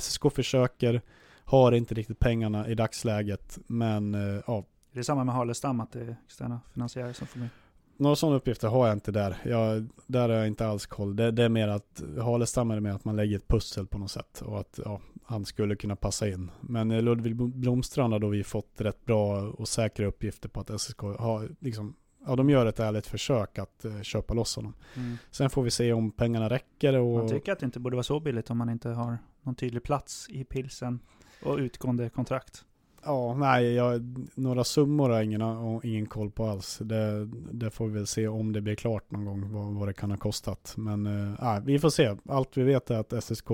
SSK 0.00 0.22
försöker, 0.32 1.02
har 1.44 1.72
inte 1.72 1.94
riktigt 1.94 2.18
pengarna 2.18 2.68
i 2.68 2.74
dagsläget, 2.74 3.58
men 3.66 4.14
eh, 4.14 4.42
ja, 4.46 4.58
Är 4.92 4.98
det 4.98 5.04
samma 5.04 5.24
med 5.24 5.34
Harlestam, 5.34 5.80
att 5.80 5.92
det 5.92 6.00
är 6.00 6.16
externa 6.26 6.60
finansiärer 6.72 7.12
som 7.12 7.26
får 7.26 7.38
med? 7.38 7.48
Några 7.96 8.16
sådana 8.16 8.36
uppgifter 8.36 8.68
har 8.68 8.86
jag 8.86 8.96
inte 8.96 9.12
där. 9.12 9.36
Jag, 9.44 9.88
där 10.06 10.28
har 10.28 10.36
jag 10.36 10.46
inte 10.46 10.66
alls 10.66 10.86
koll. 10.86 11.16
Det, 11.16 11.30
det 11.30 11.44
är 11.44 11.48
mer 11.48 11.68
att 11.68 12.02
Halestam 12.22 12.70
är 12.70 12.80
med 12.80 12.94
att 12.94 13.04
man 13.04 13.16
lägger 13.16 13.36
ett 13.36 13.48
pussel 13.48 13.86
på 13.86 13.98
något 13.98 14.10
sätt 14.10 14.42
och 14.46 14.60
att 14.60 14.80
ja, 14.84 15.00
han 15.24 15.44
skulle 15.44 15.76
kunna 15.76 15.96
passa 15.96 16.28
in. 16.28 16.50
Men 16.60 16.90
eh, 16.90 17.02
Ludvig 17.02 17.36
Blomstrand 17.36 18.12
har 18.12 18.20
då 18.20 18.28
vi 18.28 18.44
fått 18.44 18.80
rätt 18.80 19.04
bra 19.04 19.42
och 19.42 19.68
säkra 19.68 20.06
uppgifter 20.06 20.48
på 20.48 20.60
att 20.60 20.80
SSK 20.80 21.00
har 21.00 21.48
liksom 21.60 21.94
Ja, 22.26 22.36
de 22.36 22.50
gör 22.50 22.66
ett 22.66 22.80
ärligt 22.80 23.06
försök 23.06 23.58
att 23.58 23.84
eh, 23.84 24.00
köpa 24.02 24.34
loss 24.34 24.56
honom. 24.56 24.74
Mm. 24.96 25.16
Sen 25.30 25.50
får 25.50 25.62
vi 25.62 25.70
se 25.70 25.92
om 25.92 26.10
pengarna 26.10 26.48
räcker 26.48 26.94
och... 26.94 27.18
Man 27.18 27.28
tycker 27.28 27.52
att 27.52 27.58
det 27.58 27.66
inte 27.66 27.80
borde 27.80 27.96
vara 27.96 28.04
så 28.04 28.20
billigt 28.20 28.50
om 28.50 28.58
man 28.58 28.68
inte 28.68 28.88
har 28.88 29.18
någon 29.42 29.54
tydlig 29.54 29.82
plats 29.82 30.26
i 30.28 30.44
pilsen 30.44 31.00
och 31.42 31.58
utgående 31.58 32.10
kontrakt. 32.10 32.64
Ja, 33.06 33.34
nej, 33.34 33.74
jag, 33.74 34.16
några 34.34 34.64
summor 34.64 35.08
har 35.08 35.16
jag 35.16 35.24
ingen, 35.24 35.80
ingen 35.82 36.06
koll 36.06 36.30
på 36.30 36.46
alls. 36.46 36.78
Det, 36.82 37.24
det 37.52 37.70
får 37.70 37.86
vi 37.86 37.92
väl 37.94 38.06
se 38.06 38.28
om 38.28 38.52
det 38.52 38.60
blir 38.60 38.74
klart 38.74 39.10
någon 39.10 39.24
gång 39.24 39.52
vad, 39.52 39.74
vad 39.74 39.88
det 39.88 39.92
kan 39.92 40.10
ha 40.10 40.18
kostat. 40.18 40.74
Men 40.76 41.06
eh, 41.06 41.60
vi 41.64 41.78
får 41.78 41.90
se. 41.90 42.16
Allt 42.28 42.56
vi 42.56 42.62
vet 42.62 42.90
är 42.90 42.98
att 42.98 43.24
SSK 43.24 43.48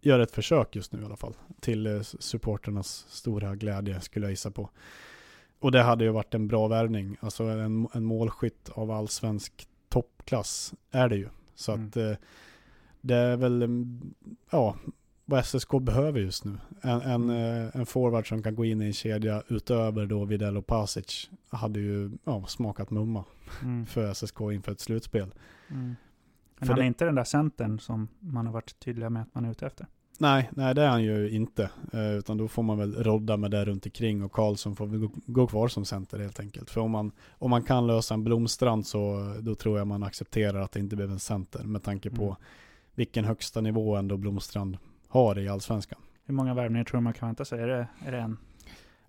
gör 0.00 0.18
ett 0.18 0.30
försök 0.30 0.76
just 0.76 0.92
nu 0.92 1.02
i 1.02 1.04
alla 1.04 1.16
fall. 1.16 1.34
Till 1.60 1.86
eh, 1.86 2.00
supporternas 2.02 3.06
stora 3.08 3.56
glädje 3.56 4.00
skulle 4.00 4.26
jag 4.26 4.30
gissa 4.32 4.50
på. 4.50 4.70
Och 5.60 5.72
det 5.72 5.82
hade 5.82 6.04
ju 6.04 6.10
varit 6.10 6.34
en 6.34 6.48
bra 6.48 6.68
värvning. 6.68 7.16
Alltså 7.20 7.44
en, 7.44 7.88
en 7.92 8.04
målskytt 8.04 8.70
av 8.72 8.90
allsvensk 8.90 9.68
toppklass 9.88 10.74
är 10.90 11.08
det 11.08 11.16
ju. 11.16 11.28
Så 11.54 11.72
Mm. 11.72 11.86
att 11.88 11.96
eh, 11.96 12.12
det 13.00 13.14
är 13.14 13.36
väl, 13.36 13.62
mm, 13.62 14.14
ja, 14.50 14.76
vad 15.30 15.44
SSK 15.46 15.70
behöver 15.82 16.20
just 16.20 16.44
nu. 16.44 16.58
En, 16.82 17.00
en, 17.00 17.30
eh, 17.30 17.76
en 17.76 17.86
forward 17.86 18.28
som 18.28 18.42
kan 18.42 18.54
gå 18.54 18.64
in 18.64 18.82
i 18.82 18.86
en 18.86 18.92
kedja 18.92 19.42
utöver 19.48 20.06
då 20.06 20.24
Videll 20.24 20.56
och 20.56 20.66
Pasic 20.66 21.30
hade 21.50 21.80
ju 21.80 22.10
ja, 22.24 22.44
smakat 22.46 22.90
mumma 22.90 23.24
Mm. 23.62 23.86
för 23.86 24.14
SSK 24.14 24.40
inför 24.52 24.72
ett 24.72 24.80
slutspel. 24.80 25.34
Mm. 25.70 25.84
Men 25.86 25.96
För 26.58 26.66
han 26.66 26.78
är 26.78 26.82
det- 26.82 26.86
inte 26.86 27.04
den 27.04 27.14
där 27.14 27.24
centern 27.24 27.78
som 27.80 28.08
man 28.20 28.46
har 28.46 28.52
varit 28.52 28.78
tydliga 28.80 29.10
med 29.10 29.22
att 29.22 29.34
man 29.34 29.44
är 29.44 29.50
ute 29.50 29.66
efter. 29.66 29.86
Nej, 30.18 30.50
nej 30.52 30.74
det 30.74 30.82
är 30.82 30.88
han 30.88 31.02
ju 31.02 31.30
inte. 31.30 31.70
Eh, 31.92 32.10
utan 32.12 32.36
då 32.38 32.48
får 32.48 32.62
man 32.62 32.78
väl 32.78 32.94
rodda 32.94 33.36
med 33.36 33.50
det 33.50 33.64
runt 33.64 33.86
omkring 33.86 34.22
och 34.24 34.32
Karlsson 34.32 34.76
får 34.76 34.86
gå, 34.86 35.10
gå 35.26 35.46
kvar 35.46 35.68
som 35.68 35.84
center 35.84 36.18
helt 36.18 36.40
enkelt. 36.40 36.70
För 36.70 36.80
om 36.80 36.90
man, 36.90 37.12
om 37.30 37.50
man 37.50 37.62
kan 37.62 37.86
lösa 37.86 38.14
en 38.14 38.24
Blomstrand 38.24 38.86
så 38.86 39.34
då 39.40 39.54
tror 39.54 39.78
jag 39.78 39.86
man 39.86 40.02
accepterar 40.02 40.60
att 40.60 40.72
det 40.72 40.80
inte 40.80 40.96
blev 40.96 41.10
en 41.10 41.18
center 41.18 41.64
med 41.64 41.82
tanke 41.82 42.10
på 42.10 42.24
Mm. 42.24 42.36
vilken 42.94 43.24
högsta 43.24 43.60
nivå 43.60 43.96
ändå 43.96 44.16
Blomstrand 44.16 44.78
har 45.10 45.38
i 45.38 45.48
allsvenskan. 45.48 45.98
Hur 46.24 46.34
många 46.34 46.54
värvningar 46.54 46.84
tror 46.84 46.98
du 46.98 47.04
man 47.04 47.12
kan 47.12 47.28
vänta 47.28 47.44
sig? 47.44 47.62
Är 47.62 47.66
det, 47.66 47.86
är 48.06 48.12
det 48.12 48.18
en? 48.18 48.38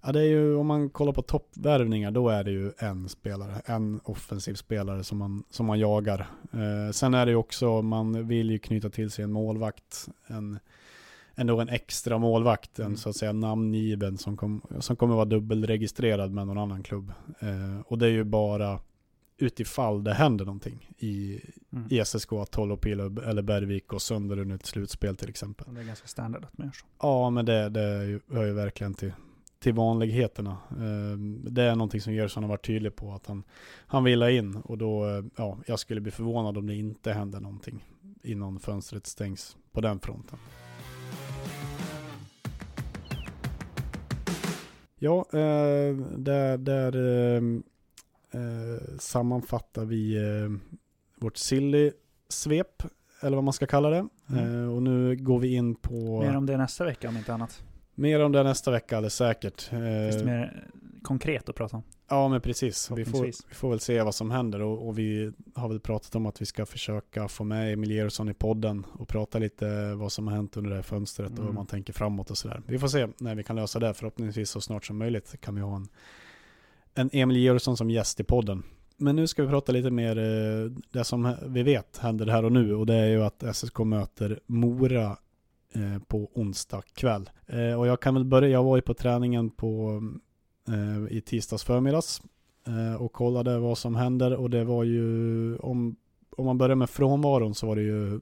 Ja, 0.03 0.11
det 0.11 0.19
är 0.19 0.25
ju, 0.25 0.55
om 0.55 0.67
man 0.67 0.89
kollar 0.89 1.13
på 1.13 1.21
toppvärvningar, 1.21 2.11
då 2.11 2.29
är 2.29 2.43
det 2.43 2.51
ju 2.51 2.71
en 2.77 3.09
spelare, 3.09 3.61
en 3.65 3.99
offensiv 4.03 4.53
spelare 4.53 5.03
som 5.03 5.17
man, 5.17 5.43
som 5.49 5.65
man 5.65 5.79
jagar. 5.79 6.27
Eh, 6.53 6.91
sen 6.91 7.13
är 7.13 7.25
det 7.25 7.31
ju 7.31 7.35
också, 7.35 7.81
man 7.81 8.27
vill 8.27 8.51
ju 8.51 8.59
knyta 8.59 8.89
till 8.89 9.11
sig 9.11 9.23
en 9.23 9.31
målvakt, 9.31 10.09
en, 10.27 10.59
ändå 11.35 11.59
en 11.59 11.69
extra 11.69 12.17
målvakt, 12.17 12.79
en 12.79 12.85
Mm. 12.85 12.97
så 12.97 13.09
att 13.09 13.15
säga 13.15 13.33
namngiven 13.33 14.17
som, 14.17 14.37
kom, 14.37 14.61
som 14.79 14.95
kommer 14.95 15.15
vara 15.15 15.25
dubbelregistrerad 15.25 16.31
med 16.31 16.47
någon 16.47 16.57
annan 16.57 16.83
klubb. 16.83 17.13
Eh, 17.39 17.81
och 17.87 17.97
det 17.97 18.05
är 18.05 18.11
ju 18.11 18.23
bara 18.23 18.79
utifall 19.41 20.03
det 20.03 20.13
händer 20.13 20.45
någonting 20.45 20.89
i, 20.97 21.39
Mm. 21.73 21.87
i 21.89 21.99
SSK, 22.05 22.33
att 22.33 22.51
Tollopilo 22.51 23.21
eller 23.21 23.41
Bergvik 23.41 23.87
går 23.87 23.99
sönder 23.99 24.39
under 24.39 24.55
ett 24.55 24.65
slutspel 24.65 25.15
till 25.15 25.29
exempel. 25.29 25.73
Det 25.75 25.81
är 25.81 25.85
ganska 25.85 26.07
standard 26.07 26.43
att 26.45 26.57
man 26.57 26.67
gör 26.67 26.71
så. 26.73 26.85
Ja, 27.01 27.29
men 27.29 27.45
det, 27.45 27.69
det 27.69 28.19
hör 28.31 28.45
ju 28.45 28.53
verkligen 28.53 28.93
till, 28.93 29.13
till 29.59 29.73
vanligheterna. 29.73 30.57
Ehm, 30.79 31.45
Det 31.49 31.63
är 31.63 31.75
någonting 31.75 32.01
som 32.01 32.13
Gerson 32.13 32.43
har 32.43 32.49
varit 32.49 32.65
tydlig 32.65 32.95
på 32.95 33.13
att 33.13 33.27
han, 33.27 33.43
han 33.87 34.03
vill 34.03 34.21
ha 34.21 34.29
in 34.29 34.55
och 34.55 34.77
då, 34.77 35.05
eh, 35.09 35.23
ja, 35.35 35.57
jag 35.67 35.79
skulle 35.79 36.01
bli 36.01 36.11
förvånad 36.11 36.57
om 36.57 36.67
det 36.67 36.75
inte 36.75 37.11
händer 37.13 37.39
någonting 37.39 37.85
innan 38.23 38.59
fönstret 38.59 39.07
stängs 39.07 39.57
på 39.71 39.81
den 39.81 39.99
fronten. 39.99 40.39
Ja, 44.99 45.25
eh, 45.33 45.95
där, 46.17 46.57
där 46.57 46.91
eh, 48.31 48.41
eh, 48.41 48.97
sammanfattar 48.99 49.85
vi 49.85 50.15
eh, 50.17 50.49
vårt 51.15 51.37
silly-svep, 51.37 52.83
eller 53.21 53.37
vad 53.37 53.43
man 53.43 53.53
ska 53.53 53.67
kalla 53.67 53.89
det. 53.89 54.07
Mm. 54.29 54.63
Eh, 54.63 54.73
och 54.75 54.83
nu 54.83 55.15
går 55.15 55.39
vi 55.39 55.53
in 55.53 55.75
på... 55.75 56.21
Mer 56.21 56.35
om 56.37 56.45
det 56.45 56.57
nästa 56.57 56.85
vecka 56.85 57.09
om 57.09 57.17
inte 57.17 57.33
annat. 57.33 57.63
Mer 57.95 58.19
om 58.19 58.31
det 58.31 58.43
nästa 58.43 58.71
vecka 58.71 58.97
alldeles 58.97 59.15
säkert. 59.15 59.61
Finns 59.61 59.71
det 60.15 60.19
Eh, 60.19 60.25
mer 60.25 60.67
konkret 61.03 61.49
att 61.49 61.55
prata 61.55 61.77
om? 61.77 61.83
ja 62.09 62.27
men 62.27 62.41
precis. 62.41 62.91
Vi 62.91 63.05
får, 63.05 63.23
vi 63.25 63.55
får 63.55 63.69
väl 63.69 63.79
se 63.79 64.01
vad 64.01 64.15
som 64.15 64.31
händer 64.31 64.61
och, 64.61 64.87
och 64.87 64.99
vi 64.99 65.31
har 65.55 65.67
väl 65.69 65.79
pratat 65.79 66.15
om 66.15 66.25
att 66.25 66.41
vi 66.41 66.45
ska 66.45 66.65
försöka 66.65 67.27
få 67.27 67.43
med 67.43 67.73
Emil 67.73 67.91
Gersson 67.91 68.29
i 68.29 68.33
podden 68.33 68.85
och 68.93 69.07
prata 69.07 69.39
lite 69.39 69.93
vad 69.95 70.11
som 70.11 70.27
har 70.27 70.35
hänt 70.35 70.57
under 70.57 70.69
det 70.69 70.75
här 70.75 70.83
fönstret 70.83 71.29
och 71.31 71.37
Mm. 71.37 71.47
hur 71.47 71.53
man 71.53 71.65
tänker 71.65 71.93
framåt 71.93 72.31
och 72.31 72.37
sådär. 72.37 72.61
Vi 72.67 72.79
får 72.79 72.87
se 72.87 73.07
när 73.17 73.35
vi 73.35 73.43
kan 73.43 73.55
lösa 73.55 73.79
det. 73.79 73.93
Förhoppningsvis 73.93 74.49
så 74.49 74.61
snart 74.61 74.85
som 74.85 74.97
möjligt 74.97 75.41
kan 75.41 75.55
vi 75.55 75.61
ha 75.61 75.75
en, 75.75 75.87
en 76.95 77.09
Emil 77.13 77.37
Georgsson 77.37 77.77
som 77.77 77.89
gäst 77.89 78.19
i 78.19 78.23
podden. 78.23 78.63
Men 78.97 79.15
nu 79.15 79.27
ska 79.27 79.43
vi 79.43 79.49
prata 79.49 79.71
lite 79.71 79.91
mer 79.91 80.17
eh, 80.17 80.71
det 80.91 81.03
som 81.03 81.35
vi 81.47 81.63
vet 81.63 81.97
händer 81.97 82.27
här 82.27 82.45
och 82.45 82.51
nu 82.51 82.75
och 82.75 82.85
det 82.85 82.95
är 82.95 83.07
ju 83.07 83.23
att 83.23 83.43
SSK 83.55 83.79
möter 83.79 84.39
Mora 84.45 85.17
eh, 85.73 86.03
på 86.07 86.31
onsdag 86.33 86.81
kväll. 86.93 87.29
Eh, 87.47 87.79
och 87.79 87.87
jag 87.87 87.99
kan 87.99 88.13
väl 88.13 88.25
börja, 88.25 88.49
jag 88.49 88.63
var 88.63 88.75
ju 88.75 88.81
på 88.81 88.93
träningen 88.93 89.49
på, 89.49 90.01
i 91.09 91.21
tisdags 91.21 91.63
förmiddags 91.63 92.21
och 92.99 93.13
kollade 93.13 93.59
vad 93.59 93.77
som 93.77 93.95
händer 93.95 94.35
och 94.35 94.49
det 94.49 94.63
var 94.63 94.83
ju, 94.83 95.57
om, 95.57 95.95
om 96.37 96.45
man 96.45 96.57
börjar 96.57 96.75
med 96.75 96.89
frånvaron 96.89 97.55
så 97.55 97.67
var 97.67 97.75
det 97.75 97.81
ju 97.81 98.19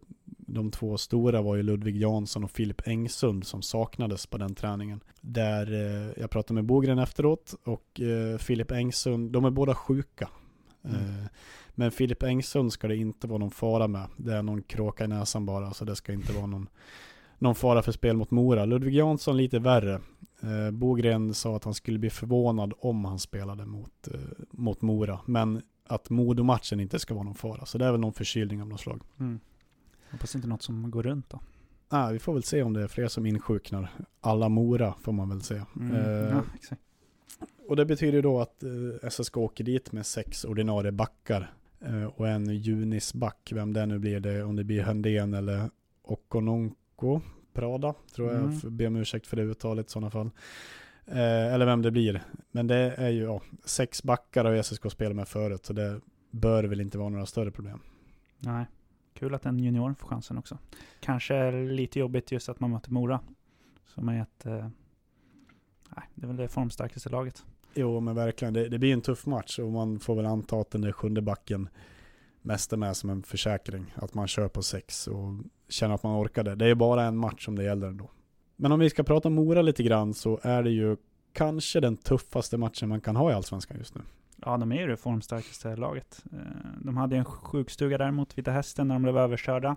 de 0.53 0.71
två 0.71 0.97
stora 0.97 1.41
var 1.41 1.55
ju 1.55 1.63
Ludvig 1.63 1.97
Jansson 1.97 2.43
och 2.43 2.51
Filip 2.51 2.87
Engsund 2.87 3.47
som 3.47 3.61
saknades 3.61 4.27
på 4.27 4.37
den 4.37 4.55
träningen. 4.55 4.99
Där 5.21 5.73
eh, 5.73 6.21
jag 6.21 6.29
pratade 6.29 6.53
med 6.53 6.65
Bogren 6.65 6.99
efteråt 6.99 7.55
och 7.63 8.01
eh, 8.01 8.37
Filip 8.37 8.71
Engsund, 8.71 9.31
de 9.31 9.45
är 9.45 9.49
båda 9.49 9.75
sjuka. 9.75 10.29
Mm. 10.83 10.95
Eh, 10.95 11.25
men 11.69 11.91
Filip 11.91 12.23
Engsund 12.23 12.73
ska 12.73 12.87
det 12.87 12.95
inte 12.95 13.27
vara 13.27 13.37
någon 13.37 13.51
fara 13.51 13.87
med. 13.87 14.07
Det 14.17 14.33
är 14.33 14.43
någon 14.43 14.61
kråka 14.61 15.03
i 15.03 15.07
näsan 15.07 15.45
bara, 15.45 15.73
så 15.73 15.85
det 15.85 15.95
ska 15.95 16.13
inte 16.13 16.33
vara 16.33 16.45
någon, 16.45 16.69
någon 17.37 17.55
fara 17.55 17.81
för 17.81 17.91
spel 17.91 18.17
mot 18.17 18.31
Mora. 18.31 18.65
Ludvig 18.65 18.95
Jansson 18.95 19.37
lite 19.37 19.59
värre. 19.59 20.01
Eh, 20.41 20.71
Bogren 20.71 21.33
sa 21.33 21.55
att 21.55 21.63
han 21.63 21.73
skulle 21.73 21.99
bli 21.99 22.09
förvånad 22.09 22.73
om 22.79 23.05
han 23.05 23.19
spelade 23.19 23.65
mot, 23.65 24.07
eh, 24.13 24.19
mot 24.51 24.81
Mora. 24.81 25.19
Men 25.25 25.61
att 25.87 26.09
Modo-matchen 26.09 26.79
inte 26.79 26.99
ska 26.99 27.13
vara 27.13 27.23
någon 27.23 27.35
fara. 27.35 27.65
Så 27.65 27.77
det 27.77 27.85
är 27.85 27.91
väl 27.91 27.99
någon 27.99 28.13
förkylning 28.13 28.61
av 28.61 28.67
något 28.67 28.79
slag. 28.79 29.01
Mm. 29.19 29.39
Hoppas 30.11 30.35
inte 30.35 30.47
något 30.47 30.61
som 30.61 30.91
går 30.91 31.03
runt 31.03 31.29
då. 31.29 31.39
Ah, 31.89 32.09
vi 32.11 32.19
får 32.19 32.33
väl 32.33 32.43
se 32.43 32.63
om 32.63 32.73
det 32.73 32.81
är 32.83 32.87
fler 32.87 33.07
som 33.07 33.25
insjuknar. 33.25 33.89
Alla 34.21 34.49
Mora 34.49 34.93
får 35.01 35.11
man 35.11 35.29
väl 35.29 35.41
se. 35.41 35.61
Mm. 35.79 35.95
Eh, 35.95 36.01
Ja, 36.29 36.43
exakt. 36.55 36.81
och 37.67 37.75
det 37.75 37.85
betyder 37.85 38.21
då 38.21 38.39
att 38.41 38.63
eh, 38.63 39.09
SSK 39.09 39.37
åker 39.37 39.63
dit 39.63 39.91
med 39.91 40.05
sex 40.05 40.45
ordinarie 40.45 40.91
backar. 40.91 41.53
Eh, 41.81 42.03
och 42.05 42.27
en 42.27 42.55
Junisback, 42.55 43.51
vem 43.55 43.73
det 43.73 43.85
nu 43.85 43.99
blir 43.99 44.19
det, 44.19 44.43
om 44.43 44.55
det 44.55 44.63
blir 44.63 44.81
Höndén 44.83 45.33
eller 45.33 45.69
Okononko 46.03 47.21
Prada, 47.53 47.93
tror 48.15 48.31
jag. 48.33 48.43
Mm. 48.43 48.77
Ber 48.77 48.87
om 48.87 48.95
ursäkt 48.95 49.27
för 49.27 49.37
det 49.37 49.43
uttalet 49.43 49.87
i 49.87 49.89
sådana 49.91 50.11
fall. 50.11 50.29
Eh, 51.05 51.53
eller 51.53 51.65
vem 51.65 51.81
det 51.81 51.91
blir. 51.91 52.23
Men 52.51 52.67
det 52.67 52.75
är 52.97 53.09
ju, 53.09 53.23
ja, 53.23 53.41
sex 53.65 54.03
backar 54.03 54.45
har 54.45 54.63
SSK 54.63 54.91
spelat 54.91 55.15
med 55.15 55.27
förut, 55.27 55.65
så 55.65 55.73
det 55.73 56.01
bör 56.31 56.63
väl 56.63 56.81
inte 56.81 56.97
vara 56.97 57.09
några 57.09 57.25
större 57.25 57.51
problem. 57.51 57.79
Nej. 58.39 58.65
Kul 59.19 59.35
att 59.35 59.45
en 59.45 59.59
junior 59.59 59.93
får 59.93 60.07
chansen 60.07 60.37
också. 60.37 60.57
Kanske 60.99 61.51
lite 61.51 61.99
jobbigt 61.99 62.31
just 62.31 62.49
att 62.49 62.59
man 62.59 62.71
möter 62.71 62.91
Mora. 62.91 63.19
Som 63.85 64.09
är 64.09 64.21
ett... 64.21 64.45
Eh, 64.45 64.67
nej, 65.95 66.05
det 66.15 66.25
är 66.25 66.27
väl 66.27 66.37
det 66.37 66.47
formstarkaste 66.47 67.09
laget. 67.09 67.45
Jo, 67.73 67.99
men 67.99 68.15
verkligen. 68.15 68.53
Det, 68.53 68.69
det 68.69 68.79
blir 68.79 68.93
en 68.93 69.01
tuff 69.01 69.25
match 69.25 69.59
och 69.59 69.71
man 69.71 69.99
får 69.99 70.15
väl 70.15 70.25
anta 70.25 70.55
att 70.55 70.71
den 70.71 70.81
där 70.81 70.91
sjunde 70.91 71.21
backen 71.21 71.69
mest 72.41 72.73
är 72.73 72.77
med 72.77 72.97
som 72.97 73.09
en 73.09 73.23
försäkring. 73.23 73.93
Att 73.95 74.13
man 74.13 74.27
kör 74.27 74.47
på 74.47 74.63
sex 74.63 75.07
och 75.07 75.33
känner 75.69 75.95
att 75.95 76.03
man 76.03 76.23
orkar 76.23 76.43
det. 76.43 76.55
Det 76.55 76.65
är 76.65 76.75
bara 76.75 77.03
en 77.03 77.17
match 77.17 77.45
som 77.45 77.55
det 77.55 77.63
gäller 77.63 77.87
ändå. 77.87 78.09
Men 78.55 78.71
om 78.71 78.79
vi 78.79 78.89
ska 78.89 79.03
prata 79.03 79.29
Mora 79.29 79.61
lite 79.61 79.83
grann 79.83 80.13
så 80.13 80.39
är 80.43 80.63
det 80.63 80.71
ju 80.71 80.97
kanske 81.33 81.79
den 81.79 81.97
tuffaste 81.97 82.57
matchen 82.57 82.89
man 82.89 83.01
kan 83.01 83.15
ha 83.15 83.31
i 83.31 83.33
Allsvenskan 83.33 83.77
just 83.77 83.95
nu. 83.95 84.01
Ja, 84.45 84.57
de 84.57 84.71
är 84.71 84.81
ju 84.81 84.87
det 84.87 84.97
formstarkaste 84.97 85.75
laget. 85.75 86.23
De 86.81 86.97
hade 86.97 87.17
en 87.17 87.25
sjukstuga 87.25 87.97
där 87.97 88.11
mot 88.11 88.37
Vita 88.37 88.51
Hästen 88.51 88.87
när 88.87 88.95
de 88.95 89.01
blev 89.01 89.17
överkörda. 89.17 89.75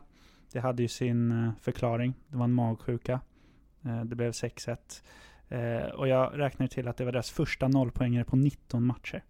Det 0.52 0.60
hade 0.60 0.82
ju 0.82 0.88
sin 0.88 1.32
eh, 1.46 1.52
förklaring. 1.60 2.14
Det 2.28 2.36
var 2.36 2.44
en 2.44 2.52
magsjuka. 2.52 3.20
Eh, 3.82 4.04
det 4.04 4.16
blev 4.16 4.30
6-1. 4.30 5.02
Eh, 5.48 5.90
och 5.90 6.08
jag 6.08 6.38
räknar 6.38 6.66
till 6.66 6.88
att 6.88 6.96
det 6.96 7.04
var 7.04 7.12
deras 7.12 7.30
första 7.30 7.68
nollpoängare 7.68 8.24
på 8.24 8.36
19 8.36 8.86
matcher. 8.86 9.24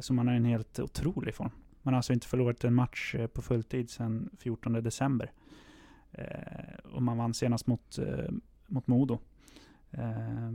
Så 0.00 0.12
man 0.14 0.26
har 0.26 0.34
en 0.34 0.44
helt 0.44 0.78
otrolig 0.78 1.34
form. 1.34 1.50
Man 1.82 1.94
har 1.94 1.96
alltså 1.96 2.12
inte 2.12 2.26
förlorat 2.26 2.64
en 2.64 2.74
match 2.74 3.14
på 3.32 3.42
fulltid 3.42 3.90
sedan 3.90 4.30
14 4.38 4.72
december. 4.72 5.32
Och 6.84 7.02
man 7.02 7.18
vann 7.18 7.34
senast 7.34 7.66
mot, 7.66 7.98
mot 8.66 8.86
Modo 8.86 9.18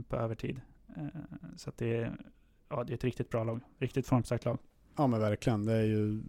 på 0.08 0.16
övertid. 0.16 0.60
Så 1.56 1.70
att 1.70 1.76
det 1.76 1.96
är, 1.96 2.16
ja, 2.68 2.84
det 2.84 2.92
är 2.92 2.94
ett 2.94 3.04
riktigt 3.04 3.30
bra 3.30 3.44
lag. 3.44 3.60
Riktigt 3.78 4.06
formstarkt 4.06 4.44
lag. 4.44 4.58
Ja 4.96 5.06
men 5.06 5.20
verkligen. 5.20 5.64
Det 5.64 5.72
är 5.72 5.84
ju, 5.84 6.22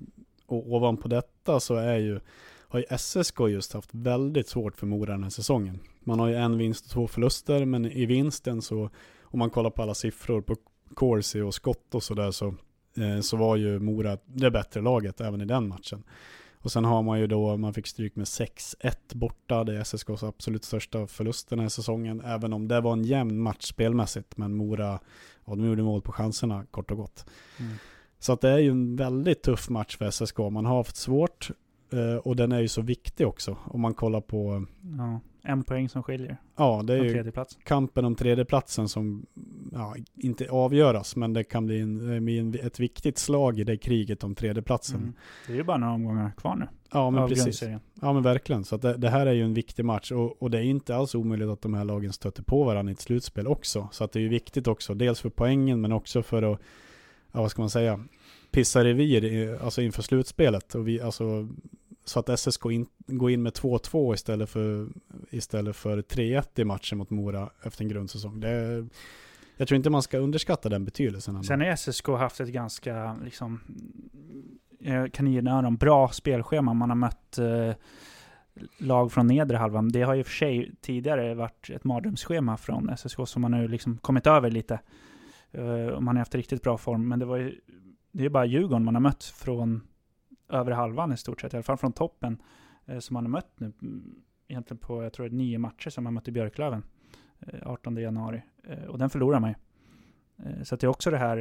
och 0.46 0.74
ovanpå 0.74 1.08
detta 1.08 1.60
så 1.60 1.76
är 1.76 1.98
ju, 1.98 2.20
har 2.68 2.80
ju 2.80 2.98
SSK 2.98 3.40
just 3.40 3.74
haft 3.74 3.90
väldigt 3.92 4.48
svårt 4.48 4.78
för 4.78 4.88
Mora 4.88 5.12
den 5.12 5.24
här 5.24 5.30
säsongen. 5.30 5.80
Man 6.00 6.20
har 6.20 6.28
ju 6.28 6.36
en 6.36 6.58
vinst 6.58 6.86
och 6.86 6.92
två 6.92 7.08
förluster, 7.08 7.66
men 7.66 7.86
i 7.86 8.06
vinsten 8.06 8.62
så, 8.62 8.90
om 9.22 9.40
man 9.40 9.50
kollar 9.50 9.70
på 9.70 9.82
alla 9.82 9.94
siffror 9.94 10.42
på 10.42 10.56
Corsi 10.94 11.42
och 11.42 11.54
skott 11.54 11.96
och 11.96 12.04
sådär 12.04 12.32
så, 12.32 12.48
eh, 12.98 13.20
så 13.22 13.38
var 13.38 13.56
ju 13.56 13.80
Mora 13.80 14.18
det 14.26 14.52
bättre 14.52 14.82
laget 14.82 15.22
även 15.22 15.42
i 15.42 15.46
den 15.46 15.68
matchen. 15.68 16.04
Och 16.64 16.72
sen 16.72 16.86
har 16.86 17.04
man 17.04 17.20
ju 17.20 17.28
då, 17.28 17.58
man 17.58 17.74
fick 17.74 17.88
stryk 17.88 18.16
med 18.16 18.26
6-1 18.26 18.96
borta, 19.14 19.64
det 19.64 19.76
är 19.76 19.80
SSKs 19.80 20.24
absolut 20.24 20.64
största 20.64 21.08
förlust 21.08 21.50
den 21.50 21.60
här 21.60 21.70
säsongen, 21.70 22.22
även 22.26 22.54
om 22.54 22.68
det 22.68 22.82
var 22.82 22.94
en 22.94 23.04
jämn 23.04 23.40
match 23.40 23.66
spelmässigt, 23.66 24.38
men 24.38 24.56
Mora, 24.56 25.00
ja 25.46 25.56
de 25.56 25.66
gjorde 25.66 25.84
mål 25.84 26.02
på 26.02 26.12
chanserna 26.12 26.66
kort 26.72 26.92
och 26.92 26.98
gott. 26.98 27.26
Mm. 27.60 27.74
Så 28.24 28.34
att 28.34 28.42
det 28.42 28.50
är 28.50 28.58
ju 28.58 28.70
en 28.70 28.96
väldigt 28.96 29.42
tuff 29.42 29.70
match 29.70 29.98
för 29.98 30.12
SSK. 30.12 30.38
Man 30.38 30.66
har 30.66 30.78
haft 30.78 30.96
svårt 30.96 31.52
eh, 31.94 32.16
och 32.16 32.36
den 32.36 32.52
är 32.52 32.60
ju 32.60 32.68
så 32.68 32.82
viktig 32.82 33.28
också. 33.28 33.58
Om 33.66 33.82
man 33.82 33.94
kollar 33.94 34.22
på, 34.22 34.66
Ja, 34.98 35.20
en 35.46 35.64
poäng 35.64 35.90
som 35.90 36.04
skiljer 36.04 36.38
ja 36.56 36.84
det 36.84 36.94
är 36.94 37.04
ju 37.04 37.32
kampen 37.64 38.06
om 38.06 38.16
tredjeplatsen 38.16 38.90
som, 38.90 39.26
ja, 39.72 39.96
inte 40.16 40.50
avgöras, 40.50 41.16
men 41.16 41.34
det 41.34 41.44
kan 41.44 41.66
bli 41.66 41.80
en, 41.80 42.56
ett 42.64 42.80
viktigt 42.80 43.18
slag 43.18 43.60
i 43.60 43.64
det 43.64 43.78
kriget 43.78 44.24
om 44.24 44.36
tredjeplatsen. 44.36 45.00
Mm. 45.00 45.14
Det 45.48 45.54
är 45.54 45.58
ju 45.58 45.64
bara 45.64 45.78
några 45.78 45.94
omgångar 45.94 46.32
kvar 46.38 46.56
nu 46.56 46.68
Ja 46.92 47.10
men 47.10 47.30
precis. 47.30 47.64
Ja 48.02 48.14
men 48.14 48.24
verkligen. 48.24 48.64
Så 48.64 48.76
att 48.76 48.82
det, 48.82 48.98
det 48.98 49.10
här 49.10 49.26
är 49.26 49.34
ju 49.34 49.44
en 49.44 49.54
viktig 49.54 49.86
match 49.86 50.12
och, 50.12 50.42
och 50.42 50.52
det 50.52 50.58
är 50.58 50.64
inte 50.64 50.96
alls 50.96 51.16
omöjligt 51.16 51.50
att 51.50 51.62
de 51.62 51.74
här 51.74 51.84
lagen 51.84 52.14
stöter 52.14 52.44
på 52.44 52.64
varandra 52.64 52.92
i 52.92 52.94
ett 52.94 53.00
slutspel 53.00 53.48
också. 53.48 53.88
Så 53.92 54.04
att 54.04 54.12
det 54.12 54.20
är 54.20 54.22
ju 54.22 54.30
viktigt 54.30 54.68
också, 54.68 54.94
dels 54.94 55.22
för 55.22 55.30
poängen 55.30 55.82
men 55.82 55.92
också 55.92 56.24
för 56.24 56.54
att, 56.54 56.60
ja 57.34 57.42
vad 57.42 57.52
ska 57.52 57.62
man 57.62 57.70
säga, 57.70 58.00
pissa 58.52 58.84
revir 58.84 59.58
alltså 59.64 59.82
inför 59.82 60.02
slutspelet. 60.02 60.76
Och 60.76 60.88
vi, 60.88 61.02
alltså, 61.02 61.48
så 62.06 62.20
att 62.20 62.40
SSK 62.40 62.66
in, 62.66 62.88
går 63.08 63.32
in 63.32 63.44
med 63.44 63.54
2-2 63.54 64.14
istället 64.14 64.50
för, 64.50 64.88
istället 65.30 65.76
för 65.76 65.98
3-1 65.98 66.44
i 66.56 66.64
matchen 66.64 66.98
mot 66.98 67.10
Mora 67.10 67.50
efter 67.64 67.84
en 67.84 67.90
grundsäsong. 67.90 68.40
Det, 68.40 68.88
jag 69.58 69.68
tror 69.68 69.76
inte 69.76 69.90
man 69.90 70.02
ska 70.02 70.18
underskatta 70.18 70.70
den 70.70 70.86
betydelsen. 70.86 71.36
ändå. 71.36 71.46
Sen 71.46 71.62
har 71.62 71.76
SSK 71.76 72.08
haft 72.08 72.40
ett 72.40 72.50
ganska, 72.50 73.16
liksom, 73.24 73.60
eh, 74.80 75.06
kaninöron, 75.06 75.76
bra 75.76 76.10
spelschema. 76.10 76.74
Man 76.74 76.90
har 76.90 76.96
mött 76.98 77.38
eh, 77.38 77.76
lag 78.78 79.12
från 79.12 79.28
nedre 79.28 79.58
halvan. 79.58 79.90
Det 79.90 80.02
har 80.02 80.14
ju 80.14 80.24
för 80.24 80.32
sig 80.32 80.72
tidigare 80.82 81.36
varit 81.36 81.70
ett 81.70 81.84
mardrömsschema 81.84 82.58
från 82.58 82.98
SSK 82.98 83.18
som 83.26 83.42
man 83.42 83.52
nu 83.52 83.68
liksom 83.68 83.98
kommit 83.98 84.28
över 84.28 84.52
lite. 84.52 84.80
Eh, 85.54 85.88
och 85.88 86.04
man 86.04 86.16
har 86.16 86.22
haft 86.22 86.36
riktigt 86.36 86.64
bra 86.64 86.78
form. 86.78 87.08
Men 87.08 87.20
det 87.20 87.26
var 87.26 87.38
ju, 87.38 87.60
det 88.12 88.20
är 88.20 88.24
ju 88.24 88.30
bara 88.30 88.46
Djurgården 88.46 88.84
man 88.84 88.96
har 88.96 89.02
mött 89.02 89.24
från 89.24 89.82
övre 90.50 90.74
halvan 90.74 91.14
i 91.14 91.18
stort 91.18 91.42
sett. 91.42 91.54
I 91.54 91.58
alla 91.58 91.64
fall 91.64 91.78
från 91.78 91.94
toppen. 91.94 92.42
Eh, 92.86 93.00
som 93.00 93.14
man 93.14 93.24
har 93.24 93.30
mött 93.30 93.60
nu. 93.60 93.72
Mm, 93.82 94.16
egentligen 94.48 94.78
på, 94.78 95.04
jag 95.04 95.14
tror 95.14 95.30
det 95.30 95.36
är 95.36 95.38
nio 95.38 95.58
matcher 95.58 95.90
som 95.90 96.04
man 96.04 96.14
mötte 96.14 96.32
Björklöven. 96.32 96.84
Eh, 97.40 97.60
18 97.72 97.98
januari. 97.98 98.42
Eh, 98.64 98.84
och 98.84 98.98
den 98.98 99.10
förlorar 99.10 99.40
man 99.40 99.50
ju. 99.50 99.56
Så 100.64 100.76
att 100.76 100.82
det 100.82 100.88
är 100.88 100.90
också 100.90 101.12
det 101.12 101.18
här 101.18 101.38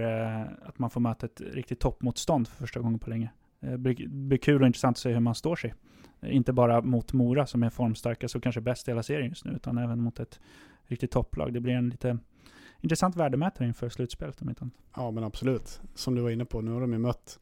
att 0.63 0.79
man 0.79 0.91
får 0.91 1.01
möta 1.01 1.27
ett 1.27 1.41
riktigt 1.41 1.81
toppmotstånd 1.81 2.49
för 2.49 2.57
första 2.57 2.81
gången 2.81 2.99
på 2.99 3.11
länge. 3.11 3.31
Det 3.61 3.79
blir, 3.79 4.09
blir 4.09 4.39
kul 4.39 4.63
och 4.63 4.67
intressant 4.67 4.95
att 4.95 4.99
se 4.99 5.13
hur 5.13 5.21
man 5.21 5.35
står 5.35 5.57
sig. 5.57 5.75
Inte 6.23 6.53
bara 6.53 6.83
mot 6.83 7.13
Mora 7.13 7.47
som 7.47 7.63
är 7.63 7.71
formstarkast 7.71 8.37
och 8.37 8.43
kanske 8.43 8.61
bäst 8.61 8.89
i 8.89 8.91
hela 8.91 9.03
serien 9.03 9.29
just 9.29 9.45
nu, 9.45 9.53
utan 9.53 9.79
även 9.79 10.01
mot 10.01 10.21
ett 10.21 10.41
riktigt 10.85 11.11
topplag. 11.11 11.53
Det 11.53 11.61
blir 11.61 11.75
en 11.75 11.89
lite 11.89 12.19
intressant 12.83 13.17
värdemätare 13.17 13.69
inför 13.69 13.89
slutspelet 13.89 14.43
om 14.43 14.49
inte 14.49 14.63
annat. 14.63 14.75
Ja 14.97 15.11
men 15.11 15.25
absolut. 15.25 15.81
Som 15.95 16.15
du 16.15 16.23
var 16.23 16.31
inne 16.31 16.45
på, 16.45 16.61
nu 16.61 16.71
har 16.71 16.81
de 16.81 16.93
ju 16.93 16.99
mött 16.99 17.39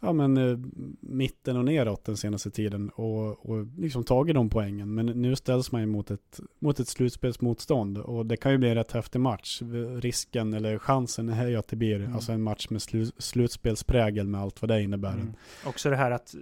ja, 0.00 0.12
men, 0.12 0.36
eh, 0.36 0.58
mitten 1.00 1.56
och 1.56 1.64
neråt 1.64 2.04
den 2.04 2.16
senaste 2.16 2.50
tiden 2.50 2.90
och, 2.90 3.46
och 3.50 3.66
liksom 3.78 4.04
tagit 4.04 4.34
de 4.34 4.50
poängen. 4.50 4.94
Men 4.94 5.06
nu 5.06 5.36
ställs 5.36 5.72
man 5.72 5.80
ju 5.80 5.86
mot 5.86 6.10
ett, 6.10 6.40
mot 6.58 6.80
ett 6.80 6.88
slutspelsmotstånd 6.88 7.98
och 7.98 8.26
det 8.26 8.36
kan 8.36 8.52
ju 8.52 8.58
bli 8.58 8.68
en 8.68 8.74
rätt 8.74 8.92
häftig 8.92 9.20
match. 9.20 9.62
Risken 10.00 10.54
eller 10.54 10.78
chansen 10.78 11.28
är 11.28 11.48
ju 11.48 11.56
att 11.56 11.68
det 11.68 11.76
blir 11.76 11.96
Mm. 12.00 12.14
alltså 12.14 12.32
en 12.32 12.42
match 12.42 12.66
med 12.70 12.82
slu, 12.82 13.06
slutspelsprägel 13.18 14.26
med 14.26 14.40
allt 14.40 14.62
vad 14.62 14.68
det 14.68 14.82
innebär. 14.82 15.12
Mm. 15.12 15.34
Också 15.66 15.90
det 15.90 15.96
här 15.96 16.10
att 16.10 16.34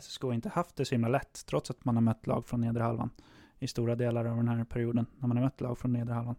SSK 0.00 0.24
inte 0.24 0.48
haft 0.48 0.76
det 0.76 0.84
så 0.84 0.94
himla 0.94 1.08
lätt, 1.08 1.46
trots 1.46 1.70
att 1.70 1.84
man 1.84 1.94
har 1.96 2.02
mött 2.02 2.26
lag 2.26 2.44
från 2.46 2.60
nedre 2.60 2.82
halvan 2.82 3.10
i 3.58 3.68
stora 3.68 3.94
delar 3.94 4.24
av 4.24 4.36
den 4.36 4.48
här 4.48 4.64
perioden, 4.64 5.06
när 5.18 5.28
man 5.28 5.36
har 5.36 5.44
mött 5.44 5.60
lag 5.60 5.78
från 5.78 5.92
nedre 5.92 6.14
halvan. 6.14 6.36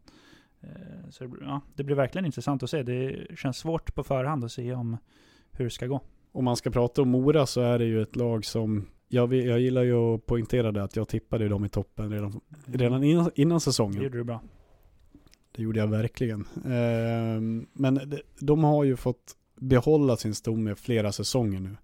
Eh, 0.62 1.10
Så 1.10 1.24
det, 1.24 1.32
ja, 1.41 1.62
det 1.76 1.84
blir 1.84 1.95
verkligen 1.95 2.26
intressant 2.26 2.63
att 2.63 2.69
se. 2.69 2.84
Det 2.84 3.28
känns 3.38 3.58
svårt 3.58 3.95
på 3.95 4.04
förhand 4.04 4.43
att 4.43 4.52
se 4.52 4.74
om 4.74 4.97
hur 5.52 5.65
det 5.65 5.71
ska 5.71 5.88
gå. 5.88 6.02
Om 6.32 6.45
man 6.45 6.56
ska 6.56 6.71
prata 6.71 7.02
om 7.02 7.10
Mora 7.10 7.45
så 7.45 7.62
är 7.62 7.80
det 7.80 7.86
ju 7.86 8.02
ett 8.02 8.15
lag 8.15 8.45
som 8.45 8.88
jag, 9.08 9.34
jag 9.34 9.60
gillar 9.60 9.84
ju 9.84 9.93
att 9.95 10.26
poängtera 10.26 10.71
det 10.71 10.84
att 10.84 10.95
jag 10.95 11.08
tippade 11.08 11.47
dem 11.47 11.65
i 11.65 11.69
toppen 11.69 12.12
redan, 12.12 12.41
redan 12.65 13.04
innan, 13.04 13.32
innan 13.36 13.56
Det 13.56 13.62
säsongen. 13.62 14.04
gjorde 14.04 14.17
du 14.17 14.24
bra. 14.24 14.41
Det 15.52 15.63
gjorde 15.63 15.80
jag 15.80 15.88
verkligen. 15.88 16.45
Ehm, 16.65 17.67
men 17.74 17.93
de, 17.95 18.21
de 18.39 18.63
har 18.63 18.84
ju 18.84 18.95
fått 18.95 19.36
behålla 19.56 20.17
sin 20.17 20.36
stomme 20.36 20.76
flera 20.76 21.12
säsonger 21.12 21.60
nu. 21.60 21.78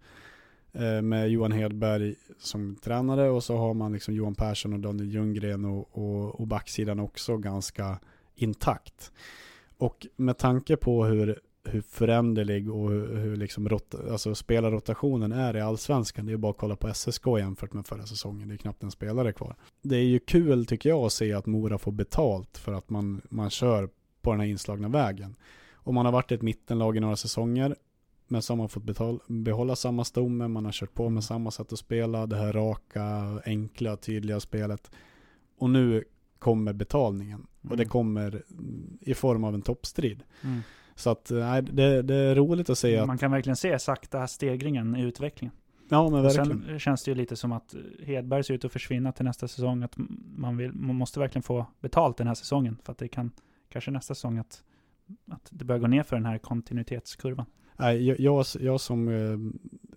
Ehm, 0.73 1.09
med 1.09 1.29
Johan 1.29 1.51
Hedberg 1.51 2.15
som 2.39 2.75
tränare 2.75 3.29
och 3.29 3.43
så 3.43 3.57
har 3.57 3.73
man 3.73 3.93
liksom 3.93 4.13
Johan 4.13 4.35
Persson 4.35 4.73
och 4.73 4.79
Daniel 4.79 5.11
Ljunggren 5.11 5.65
och, 5.65 5.97
och, 5.97 6.39
och 6.39 6.47
backsidan 6.47 6.99
också 6.99 7.37
ganska 7.37 7.99
intakt. 8.37 9.11
Och 9.77 10.07
med 10.15 10.37
tanke 10.37 10.77
på 10.77 11.05
hur, 11.05 11.39
hur 11.63 11.81
föränderlig 11.81 12.71
och 12.71 12.89
hur, 12.89 13.15
hur 13.15 13.35
liksom 13.35 13.69
rot, 13.69 13.95
alltså 14.11 14.35
spelarrotationen 14.35 15.31
är 15.31 15.57
i 15.57 15.61
allsvenskan, 15.61 16.25
det 16.25 16.33
är 16.33 16.37
bara 16.37 16.51
att 16.51 16.57
kolla 16.57 16.75
på 16.75 16.93
SSK 16.93 17.27
jämfört 17.39 17.73
med 17.73 17.87
förra 17.87 18.05
säsongen, 18.05 18.47
det 18.47 18.55
är 18.55 18.57
knappt 18.57 18.83
en 18.83 18.91
spelare 18.91 19.33
kvar. 19.33 19.55
Det 19.81 19.95
är 19.95 20.03
ju 20.03 20.19
kul 20.19 20.65
tycker 20.65 20.89
jag 20.89 21.05
att 21.05 21.13
se 21.13 21.33
att 21.33 21.45
Mora 21.45 21.77
får 21.77 21.91
betalt 21.91 22.57
för 22.57 22.73
att 22.73 22.89
man, 22.89 23.21
man 23.29 23.49
kör 23.49 23.89
på 24.21 24.31
den 24.31 24.39
här 24.39 24.47
inslagna 24.47 24.89
vägen. 24.89 25.35
Och 25.73 25.93
man 25.93 26.05
har 26.05 26.13
varit 26.13 26.31
ett 26.31 26.41
mittenlag 26.41 26.97
i 26.97 26.99
några 26.99 27.15
säsonger 27.15 27.75
Men 28.27 28.41
så 28.41 28.53
har 28.53 28.57
man 28.57 28.69
fått 28.69 28.83
betala, 28.83 29.19
behålla 29.27 29.75
samma 29.75 30.03
stomme, 30.03 30.47
man 30.47 30.65
har 30.65 30.71
kört 30.71 30.93
på 30.93 31.09
med 31.09 31.23
samma 31.23 31.51
sätt 31.51 31.73
att 31.73 31.79
spela, 31.79 32.25
det 32.25 32.35
här 32.35 32.53
raka, 32.53 33.39
enkla, 33.45 33.97
tydliga 33.97 34.39
spelet. 34.39 34.91
Och 35.57 35.69
nu 35.69 36.03
kommer 36.39 36.73
betalningen. 36.73 37.39
Mm. 37.39 37.71
Och 37.71 37.77
det 37.77 37.83
mm. 37.83 37.89
kommer 37.89 38.43
i 39.01 39.13
form 39.13 39.43
av 39.43 39.55
en 39.55 39.61
toppstrid. 39.61 40.23
Mm. 40.43 40.61
Så 40.95 41.09
att 41.09 41.31
nej, 41.31 41.61
det, 41.61 42.01
det, 42.01 42.15
är 42.15 42.35
roligt 42.35 42.69
att 42.69 42.77
se 42.77 42.99
Man 42.99 43.09
att... 43.09 43.19
kan 43.19 43.31
verkligen 43.31 43.55
se 43.55 43.79
sakta 43.79 44.27
stegringen 44.27 44.95
i 44.95 45.01
utvecklingen. 45.01 45.55
Ja 45.89 46.09
men 46.09 46.23
verkligen. 46.23 46.63
Sen 46.67 46.79
känns 46.79 47.03
det 47.03 47.11
ju 47.11 47.15
lite 47.15 47.35
som 47.35 47.51
att 47.51 47.75
Hedberg 48.03 48.43
ser 48.43 48.53
ut 48.53 48.65
att 48.65 48.71
försvinna 48.71 49.11
till 49.11 49.25
nästa 49.25 49.47
säsong. 49.47 49.83
Att 49.83 49.95
man, 50.35 50.57
vill, 50.57 50.71
man 50.73 50.95
måste 50.95 51.19
verkligen 51.19 51.43
få 51.43 51.65
betalt 51.79 52.17
den 52.17 52.27
här 52.27 52.33
säsongen. 52.33 52.77
För 52.83 52.91
att 52.91 52.97
det 52.97 53.07
kan 53.07 53.31
kanske 53.69 53.91
nästa 53.91 54.15
säsong 54.15 54.37
att, 54.37 54.63
att 55.31 55.47
det 55.49 55.65
börjar 55.65 55.79
gå 55.79 55.87
ner 55.87 56.03
för 56.03 56.15
den 56.15 56.25
här 56.25 56.37
kontinuitetskurvan. 56.37 57.45
Nej, 57.77 58.07
jag, 58.07 58.19
jag, 58.19 58.45
jag 58.59 58.81
som, 58.81 59.07
eh, 59.07 59.37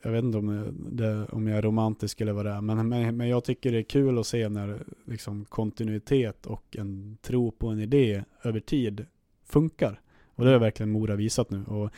jag 0.02 0.10
vet 0.10 0.24
inte 0.24 0.38
om, 0.38 0.76
det, 0.90 1.26
om 1.26 1.46
jag 1.46 1.58
är 1.58 1.62
romantisk 1.62 2.20
eller 2.20 2.32
vad 2.32 2.44
det 2.46 2.50
är, 2.50 2.60
men, 2.60 2.88
men, 2.88 3.16
men 3.16 3.28
jag 3.28 3.44
tycker 3.44 3.72
det 3.72 3.78
är 3.78 3.82
kul 3.82 4.18
att 4.18 4.26
se 4.26 4.48
när 4.48 4.82
liksom 5.04 5.44
kontinuitet 5.44 6.46
och 6.46 6.76
en 6.76 7.18
tro 7.22 7.50
på 7.50 7.68
en 7.68 7.80
idé 7.80 8.24
över 8.42 8.60
tid 8.60 9.06
funkar. 9.44 10.00
Och 10.34 10.44
det 10.44 10.50
har 10.50 10.58
verkligen 10.58 10.90
Mora 10.90 11.16
visat 11.16 11.50
nu. 11.50 11.64
Och 11.64 11.90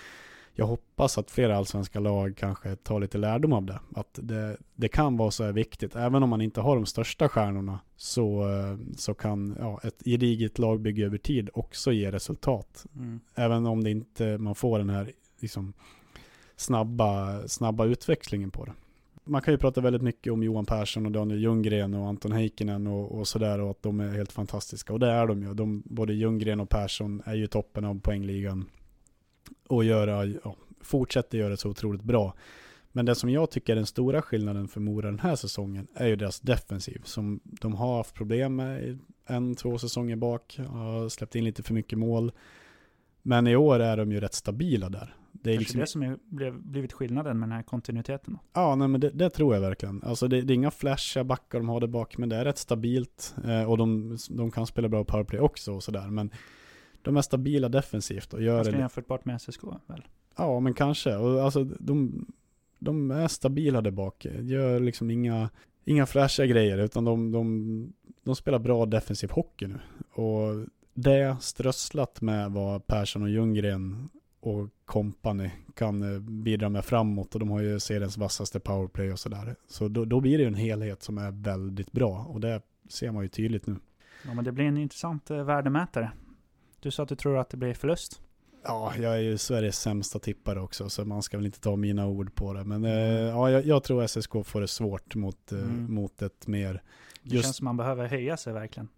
jag 0.54 0.66
hoppas 0.66 1.18
att 1.18 1.30
flera 1.30 1.56
allsvenska 1.56 2.00
lag 2.00 2.36
kanske 2.36 2.76
tar 2.76 3.00
lite 3.00 3.18
lärdom 3.18 3.52
av 3.52 3.64
det. 3.64 3.80
Att 3.94 4.18
det, 4.22 4.56
det 4.74 4.88
kan 4.88 5.16
vara 5.16 5.30
så 5.30 5.44
här 5.44 5.52
viktigt. 5.52 5.96
Även 5.96 6.22
om 6.22 6.30
man 6.30 6.40
inte 6.40 6.60
har 6.60 6.76
de 6.76 6.86
största 6.86 7.28
stjärnorna 7.28 7.80
så, 7.96 8.46
så 8.96 9.14
kan 9.14 9.56
ja, 9.58 9.80
ett 9.82 10.02
gediget 10.04 10.58
lagbygge 10.58 11.06
över 11.06 11.18
tid 11.18 11.50
också 11.54 11.92
ge 11.92 12.10
resultat. 12.10 12.86
Mm. 12.96 13.20
Även 13.34 13.66
om 13.66 13.84
det 13.84 13.90
inte, 13.90 14.38
man 14.38 14.54
får 14.54 14.78
den 14.78 14.90
här 14.90 15.12
liksom, 15.40 15.72
snabba, 16.62 17.42
snabba 17.48 17.84
utväxlingen 17.84 18.50
på 18.50 18.64
det. 18.64 18.72
Man 19.24 19.42
kan 19.42 19.54
ju 19.54 19.58
prata 19.58 19.80
väldigt 19.80 20.02
mycket 20.02 20.32
om 20.32 20.42
Johan 20.42 20.66
Persson 20.66 21.06
och 21.06 21.12
Daniel 21.12 21.40
Ljunggren 21.40 21.94
och 21.94 22.06
Anton 22.06 22.32
Heikkinen 22.32 22.86
och, 22.86 23.18
och 23.18 23.28
sådär 23.28 23.60
och 23.60 23.70
att 23.70 23.82
de 23.82 24.00
är 24.00 24.08
helt 24.08 24.32
fantastiska. 24.32 24.92
Och 24.92 25.00
det 25.00 25.10
är 25.10 25.26
de 25.26 25.42
ju. 25.42 25.54
De, 25.54 25.82
både 25.84 26.14
Ljunggren 26.14 26.60
och 26.60 26.68
Persson 26.68 27.22
är 27.24 27.34
ju 27.34 27.46
toppen 27.46 27.84
av 27.84 28.00
poängligan 28.00 28.64
och 29.68 29.84
göra, 29.84 30.24
ja, 30.26 30.56
fortsätter 30.80 31.38
göra 31.38 31.48
det 31.48 31.56
så 31.56 31.68
otroligt 31.68 32.02
bra. 32.02 32.34
Men 32.92 33.06
det 33.06 33.14
som 33.14 33.30
jag 33.30 33.50
tycker 33.50 33.72
är 33.72 33.76
den 33.76 33.86
stora 33.86 34.22
skillnaden 34.22 34.68
för 34.68 34.80
Mora 34.80 35.06
den 35.06 35.18
här 35.18 35.36
säsongen 35.36 35.86
är 35.94 36.06
ju 36.06 36.16
deras 36.16 36.40
defensiv 36.40 37.02
som 37.04 37.40
de 37.44 37.74
har 37.74 37.96
haft 37.96 38.14
problem 38.14 38.56
med 38.56 38.98
en, 39.26 39.54
två 39.54 39.78
säsonger 39.78 40.16
bak, 40.16 40.60
har 40.68 41.08
släppt 41.08 41.34
in 41.34 41.44
lite 41.44 41.62
för 41.62 41.74
mycket 41.74 41.98
mål. 41.98 42.32
Men 43.22 43.46
i 43.46 43.56
år 43.56 43.80
är 43.80 43.96
de 43.96 44.12
ju 44.12 44.20
rätt 44.20 44.34
stabila 44.34 44.88
där. 44.88 45.16
Det 45.32 45.50
är 45.50 45.54
Kanske 45.54 45.78
liksom... 45.78 45.80
det 45.80 45.86
som 45.86 46.02
är, 46.02 46.18
blev, 46.24 46.62
blivit 46.62 46.92
skillnaden 46.92 47.38
med 47.38 47.48
den 47.48 47.56
här 47.56 47.62
kontinuiteten? 47.62 48.38
Ja, 48.52 48.74
nej, 48.74 48.88
men 48.88 49.00
det, 49.00 49.10
det, 49.10 49.30
tror 49.30 49.54
jag 49.54 49.60
verkligen. 49.60 50.02
Alltså 50.02 50.28
det, 50.28 50.40
det 50.40 50.52
är 50.52 50.54
inga 50.54 50.70
flashiga 50.70 51.24
backar 51.24 51.58
de 51.58 51.68
har 51.68 51.80
där 51.80 51.86
bak, 51.86 52.18
men 52.18 52.28
det 52.28 52.36
är 52.36 52.44
rätt 52.44 52.58
stabilt. 52.58 53.34
Eh, 53.44 53.70
och 53.70 53.78
de, 53.78 54.16
de 54.30 54.50
kan 54.50 54.66
spela 54.66 54.88
bra 54.88 55.04
powerplay 55.04 55.40
också 55.40 55.72
och 55.72 55.82
sådär. 55.82 56.06
Men 56.10 56.30
de 57.02 57.16
är 57.16 57.22
stabila 57.22 57.68
defensivt 57.68 58.34
och 58.34 58.42
gör 58.42 58.56
Ganska 58.56 58.72
det. 58.72 58.78
jämförbart 58.78 59.24
med 59.24 59.40
SSK 59.40 59.64
väl? 59.86 60.02
Ja, 60.36 60.60
men 60.60 60.74
kanske. 60.74 61.16
Och 61.16 61.42
alltså 61.42 61.64
de, 61.64 62.26
de 62.78 63.10
är 63.10 63.28
stabila 63.28 63.80
där 63.80 63.90
bak. 63.90 64.26
Gör 64.40 64.80
liksom 64.80 65.10
inga, 65.10 65.50
inga 65.84 66.06
flashiga 66.06 66.46
grejer, 66.46 66.78
utan 66.78 67.04
de, 67.04 67.32
de, 67.32 67.92
de 68.22 68.36
spelar 68.36 68.58
bra 68.58 68.86
defensiv 68.86 69.30
hockey 69.30 69.66
nu. 69.66 69.78
Och 70.12 70.66
det 70.94 71.36
strösslat 71.40 72.20
med 72.20 72.52
vad 72.52 72.86
Persson 72.86 73.22
och 73.22 73.30
Ljunggren 73.30 74.08
och 74.42 74.68
company 74.84 75.50
kan 75.74 76.14
eh, 76.14 76.20
bidra 76.20 76.68
med 76.68 76.84
framåt 76.84 77.34
och 77.34 77.40
de 77.40 77.50
har 77.50 77.60
ju 77.60 77.80
seriens 77.80 78.18
vassaste 78.18 78.60
powerplay 78.60 79.12
och 79.12 79.18
sådär. 79.18 79.56
Så 79.68 79.88
då, 79.88 80.04
då 80.04 80.20
blir 80.20 80.38
det 80.38 80.44
en 80.44 80.54
helhet 80.54 81.02
som 81.02 81.18
är 81.18 81.30
väldigt 81.30 81.92
bra 81.92 82.26
och 82.28 82.40
det 82.40 82.62
ser 82.88 83.10
man 83.10 83.22
ju 83.22 83.28
tydligt 83.28 83.66
nu. 83.66 83.76
Ja 84.26 84.34
men 84.34 84.44
det 84.44 84.52
blir 84.52 84.64
en 84.64 84.76
intressant 84.76 85.30
eh, 85.30 85.44
värdemätare. 85.44 86.12
Du 86.80 86.90
sa 86.90 87.02
att 87.02 87.08
du 87.08 87.16
tror 87.16 87.38
att 87.38 87.50
det 87.50 87.56
blir 87.56 87.74
förlust? 87.74 88.20
Ja, 88.64 88.92
jag 88.96 89.14
är 89.14 89.20
ju 89.20 89.38
Sveriges 89.38 89.78
sämsta 89.80 90.18
tippare 90.18 90.60
också, 90.60 90.88
så 90.88 91.04
man 91.04 91.22
ska 91.22 91.36
väl 91.36 91.46
inte 91.46 91.60
ta 91.60 91.76
mina 91.76 92.06
ord 92.06 92.34
på 92.34 92.52
det. 92.52 92.64
Men 92.64 92.84
eh, 92.84 92.92
ja, 92.92 93.50
jag, 93.50 93.66
jag, 93.66 93.84
tror 93.84 94.06
SSK 94.06 94.32
får 94.44 94.60
det 94.60 94.68
svårt 94.68 95.14
mot, 95.14 95.52
eh, 95.52 95.58
mm. 95.58 95.94
mot 95.94 96.22
ett 96.22 96.46
mer... 96.46 96.82
Just... 97.22 97.36
Det 97.36 97.42
känns 97.42 97.56
som 97.56 97.64
man 97.64 97.76
behöver 97.76 98.06
höja 98.06 98.36
sig 98.36 98.52
verkligen. 98.52 98.88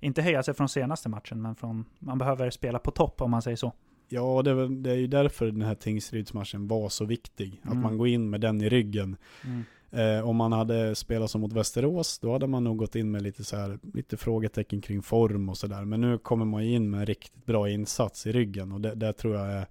Inte 0.00 0.22
höja 0.22 0.42
sig 0.42 0.54
från 0.54 0.68
senaste 0.68 1.08
matchen, 1.08 1.42
men 1.42 1.54
från, 1.54 1.84
man 1.98 2.18
behöver 2.18 2.50
spela 2.50 2.78
på 2.78 2.90
topp 2.90 3.20
om 3.20 3.30
man 3.30 3.42
säger 3.42 3.56
så. 3.56 3.72
Ja, 4.08 4.42
det, 4.42 4.68
det 4.68 4.90
är 4.90 4.96
ju 4.96 5.06
därför 5.06 5.46
den 5.46 5.62
här 5.62 5.74
Tingsrydsmatchen 5.74 6.68
var 6.68 6.88
så 6.88 7.04
viktig. 7.04 7.60
Mm. 7.64 7.76
Att 7.76 7.82
man 7.82 7.98
går 7.98 8.08
in 8.08 8.30
med 8.30 8.40
den 8.40 8.60
i 8.60 8.68
ryggen. 8.68 9.16
Mm. 9.44 9.64
Eh, 9.90 10.28
om 10.28 10.36
man 10.36 10.52
hade 10.52 10.94
spelat 10.94 11.30
som 11.30 11.40
mot 11.40 11.52
Västerås, 11.52 12.18
då 12.18 12.32
hade 12.32 12.46
man 12.46 12.64
nog 12.64 12.76
gått 12.76 12.96
in 12.96 13.10
med 13.10 13.22
lite, 13.22 13.44
så 13.44 13.56
här, 13.56 13.78
lite 13.94 14.16
frågetecken 14.16 14.80
kring 14.80 15.02
form 15.02 15.48
och 15.48 15.58
sådär. 15.58 15.84
Men 15.84 16.00
nu 16.00 16.18
kommer 16.18 16.44
man 16.44 16.62
in 16.62 16.90
med 16.90 17.00
en 17.00 17.06
riktigt 17.06 17.46
bra 17.46 17.68
insats 17.68 18.26
i 18.26 18.32
ryggen 18.32 18.72
och 18.72 18.80
det, 18.80 18.94
det 18.94 19.12
tror 19.12 19.34
jag 19.36 19.52
är 19.52 19.66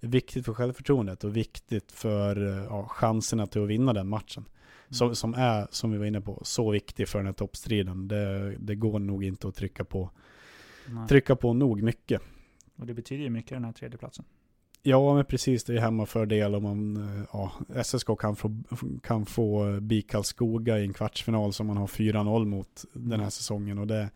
viktigt 0.00 0.44
för 0.44 0.54
självförtroendet 0.54 1.24
och 1.24 1.36
viktigt 1.36 1.92
för 1.92 2.46
eh, 2.46 2.64
ja, 2.64 2.86
chanserna 2.88 3.46
till 3.46 3.62
att 3.62 3.68
vinna 3.68 3.92
den 3.92 4.08
matchen. 4.08 4.44
Mm. 4.44 4.94
Som, 4.94 5.14
som 5.14 5.34
är, 5.34 5.66
som 5.70 5.92
vi 5.92 5.98
var 5.98 6.06
inne 6.06 6.20
på, 6.20 6.40
så 6.44 6.70
viktig 6.70 7.08
för 7.08 7.18
den 7.18 7.26
här 7.26 7.32
toppstriden. 7.32 8.08
Det, 8.08 8.56
det 8.58 8.74
går 8.74 8.98
nog 8.98 9.24
inte 9.24 9.48
att 9.48 9.54
trycka 9.54 9.84
på, 9.84 10.10
trycka 11.08 11.36
på 11.36 11.52
nog 11.52 11.82
mycket. 11.82 12.22
Och 12.80 12.86
det 12.86 12.94
betyder 12.94 13.24
ju 13.24 13.30
mycket 13.30 13.50
den 13.50 13.64
här 13.64 13.72
tredjeplatsen. 13.72 14.24
Ja, 14.82 15.14
men 15.14 15.24
precis. 15.24 15.64
Det 15.64 15.74
är 15.74 15.80
hemmafördel 15.80 16.54
om 16.54 16.62
man, 16.62 16.96
eh, 16.96 17.24
ja, 17.32 17.52
SSK 17.84 18.06
kan 18.18 18.36
få, 18.36 18.62
kan 19.02 19.26
få 19.26 19.80
BIK 19.80 20.10
Karlskoga 20.10 20.78
i 20.78 20.84
en 20.84 20.92
kvartsfinal 20.92 21.52
som 21.52 21.66
man 21.66 21.76
har 21.76 21.86
4-0 21.86 22.44
mot 22.44 22.84
den 22.92 23.10
här 23.10 23.18
mm. 23.18 23.30
säsongen. 23.30 23.78
Och 23.78 23.86
det, 23.86 24.10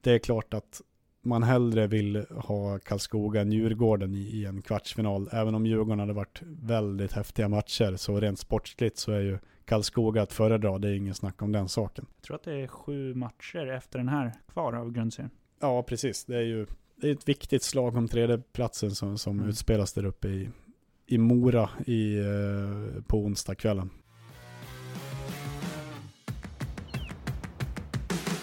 det 0.00 0.12
är 0.12 0.18
klart 0.18 0.54
att 0.54 0.80
man 1.22 1.42
hellre 1.42 1.86
vill 1.86 2.26
ha 2.30 2.78
Karlskoga 2.78 3.40
än 3.40 3.52
Djurgården 3.52 4.14
i, 4.14 4.18
i, 4.18 4.44
en 4.44 4.62
kvartsfinal. 4.62 5.28
Även 5.32 5.54
om 5.54 5.66
Djurgården 5.66 5.98
hade 5.98 6.12
varit 6.12 6.42
väldigt 6.42 7.12
häftiga 7.12 7.48
matcher, 7.48 7.96
så 7.96 8.20
rent 8.20 8.38
sportsligt 8.38 8.98
så 8.98 9.12
är 9.12 9.20
ju 9.20 9.38
Karlskoga 9.64 10.22
att 10.22 10.32
föredra. 10.32 10.78
Det 10.78 10.88
är 10.88 10.94
ingen 10.94 11.14
snack 11.14 11.42
om 11.42 11.52
den 11.52 11.68
saken. 11.68 12.06
Jag 12.16 12.22
tror 12.22 12.36
att 12.36 12.44
det 12.44 12.54
är 12.54 12.66
sju 12.66 13.14
matcher 13.14 13.66
efter 13.66 13.98
den 13.98 14.08
här 14.08 14.32
kvar 14.52 14.72
av 14.72 14.92
grundserien. 14.92 15.30
Ja, 15.60 15.82
precis. 15.82 16.24
Det 16.24 16.36
är 16.36 16.42
ju 16.42 16.66
det 16.96 17.08
är 17.08 17.12
ett 17.12 17.28
viktigt 17.28 17.62
slag 17.62 17.96
om 17.96 18.08
tredjeplatsen 18.08 18.90
som, 18.90 19.18
som 19.18 19.38
mm. 19.38 19.48
utspelas 19.48 19.92
där 19.92 20.04
uppe 20.04 20.28
i, 20.28 20.48
i 21.06 21.18
Mora 21.18 21.70
i, 21.86 22.18
eh, 22.18 23.02
på 23.06 23.18
onsdagskvällen. 23.18 23.90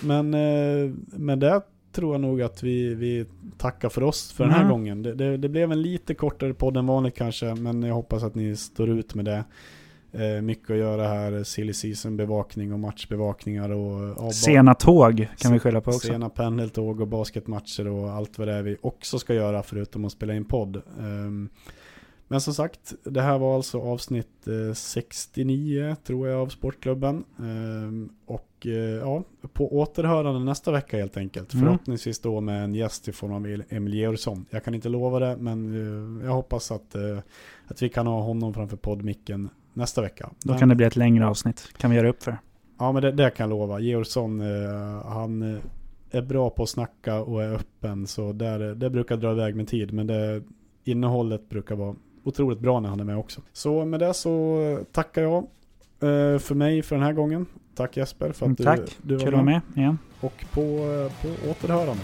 Men 0.04 0.34
eh, 0.34 0.92
med 1.06 1.40
det 1.40 1.62
tror 1.92 2.14
jag 2.14 2.22
nog 2.22 2.42
att 2.42 2.64
vi, 2.64 2.96
vi 2.96 3.26
tackar 3.58 3.90
för 3.90 4.04
oss 4.04 4.32
för 4.32 4.44
mm. 4.44 4.54
den 4.54 4.60
här 4.60 4.66
mm. 4.66 4.72
gången. 4.72 5.04
Det, 5.04 5.14
det, 5.14 5.38
det, 5.38 5.50
blev 5.50 5.72
en 5.72 5.82
lite 5.82 6.14
kortare 6.14 6.54
podd 6.54 6.78
än 6.78 6.88
vanligt 6.88 7.16
kanske, 7.16 7.56
men 7.56 7.84
jag 7.84 7.94
hoppas 7.94 8.24
att 8.24 8.36
ni 8.36 8.56
står 8.56 8.90
ut 8.90 9.16
med 9.16 9.26
det. 9.26 9.44
Eh, 10.14 10.42
mycket 10.42 10.70
att 10.70 10.78
göra 10.78 11.08
här, 11.08 11.44
silly 11.44 11.74
season 11.74 12.18
bevakning 12.18 12.74
och 12.74 12.80
matchbevakningar 12.80 13.70
och... 13.70 14.16
Ja, 14.18 14.32
sena 14.32 14.74
tåg 14.74 15.28
kan 15.38 15.54
vi 15.54 15.60
skylla 15.60 15.82
på 15.82 15.92
också. 15.92 16.08
Sena 16.08 16.30
pendeltåg 16.30 17.02
och 17.02 17.08
basketmatcher 17.08 17.88
och 17.88 18.10
allt 18.10 18.38
vad 18.38 18.48
det 18.48 18.54
är 18.54 18.64
vi 18.64 18.78
också 18.82 19.20
ska 19.20 19.34
göra 19.34 19.64
förutom 19.64 20.06
att 20.06 20.12
spela 20.12 20.34
in 20.34 20.46
podd. 20.46 20.76
Eh, 20.76 21.52
men 22.32 22.42
som 22.42 22.54
sagt, 22.54 22.94
det 23.04 23.22
här 23.22 23.40
var 23.40 23.56
alltså 23.56 23.82
avsnitt 23.82 24.48
eh, 24.48 24.74
69 24.74 25.96
tror 26.04 26.28
jag 26.28 26.42
av 26.42 26.48
Sportklubben. 26.48 27.24
Ehm, 27.40 28.10
och 28.26 28.68
eh, 28.68 28.72
ja, 28.74 29.24
på 29.54 29.78
återhörande 29.78 30.40
nästa 30.40 30.72
vecka 30.72 30.98
helt 30.98 31.18
enkelt. 31.18 31.54
Mm. 31.54 31.66
Förhoppningsvis 31.66 32.20
då 32.20 32.42
med 32.42 32.64
en 32.64 32.76
gäst 32.76 33.08
i 33.08 33.12
form 33.12 33.34
av 33.34 33.64
Emil 33.70 33.94
Georgsson. 33.94 34.46
Jag 34.50 34.64
kan 34.64 34.76
inte 34.76 34.90
lova 34.90 35.20
det, 35.20 35.38
men 35.38 35.74
eh, 36.20 36.26
jag 36.26 36.34
hoppas 36.34 36.72
att, 36.72 36.96
eh, 36.96 37.20
att 37.68 37.82
vi 37.82 37.90
kan 37.90 38.08
ha 38.08 38.22
honom 38.22 38.54
framför 38.54 38.78
poddmicken 38.78 39.50
nästa 39.74 40.02
vecka. 40.02 40.30
Då 40.44 40.52
men, 40.52 40.60
kan 40.60 40.70
det 40.70 40.76
bli 40.76 40.86
ett 40.86 40.96
längre 40.96 41.28
avsnitt. 41.28 41.70
Kan 41.78 41.92
vi 41.92 41.98
göra 41.98 42.10
upp 42.10 42.24
för. 42.24 42.38
Ja, 42.80 42.92
men 42.92 43.02
det, 43.02 43.12
det 43.12 43.30
kan 43.30 43.44
jag 43.44 43.60
lova. 43.60 43.80
Georgsson, 43.80 44.42
eh, 44.42 45.06
han 45.06 45.56
eh, 45.56 45.62
är 46.12 46.22
bra 46.22 46.50
på 46.50 46.64
att 46.64 46.70
snacka 46.70 47.22
och 47.22 47.44
är 47.44 47.54
öppen. 47.54 48.08
Så 48.08 48.34
där, 48.34 48.60
det 48.60 48.90
brukar 48.90 49.18
dra 49.18 49.32
iväg 49.32 49.56
med 49.56 49.68
tid. 49.68 49.94
Men 49.94 50.08
det, 50.08 50.44
innehållet 50.84 51.50
brukar 51.50 51.76
vara 51.76 51.96
otroligt 52.24 52.60
bra 52.60 52.80
när 52.80 52.90
han 52.90 53.00
är 53.00 53.04
med 53.04 53.18
också. 53.18 53.42
Så 53.54 53.86
med 53.86 54.00
det 54.00 54.14
så 54.14 54.80
tackar 54.92 55.22
jag 55.22 55.38
eh, 56.00 56.40
för 56.40 56.56
mig 56.56 56.82
för 56.82 56.96
den 56.96 57.06
här 57.06 57.14
gången. 57.14 57.46
Tack 57.76 57.98
Jesper 57.98 58.32
för 58.32 58.50
att 58.50 58.58
Tack. 58.58 58.80
du, 58.80 58.86
du 59.02 59.16
var 59.16 59.24
Kul 59.24 59.36
med. 59.36 59.46
med 59.46 59.62
igen. 59.76 59.98
Och 60.22 60.46
på, 60.54 60.62
eh, 60.62 61.12
på 61.22 61.50
återhörande. 61.52 62.04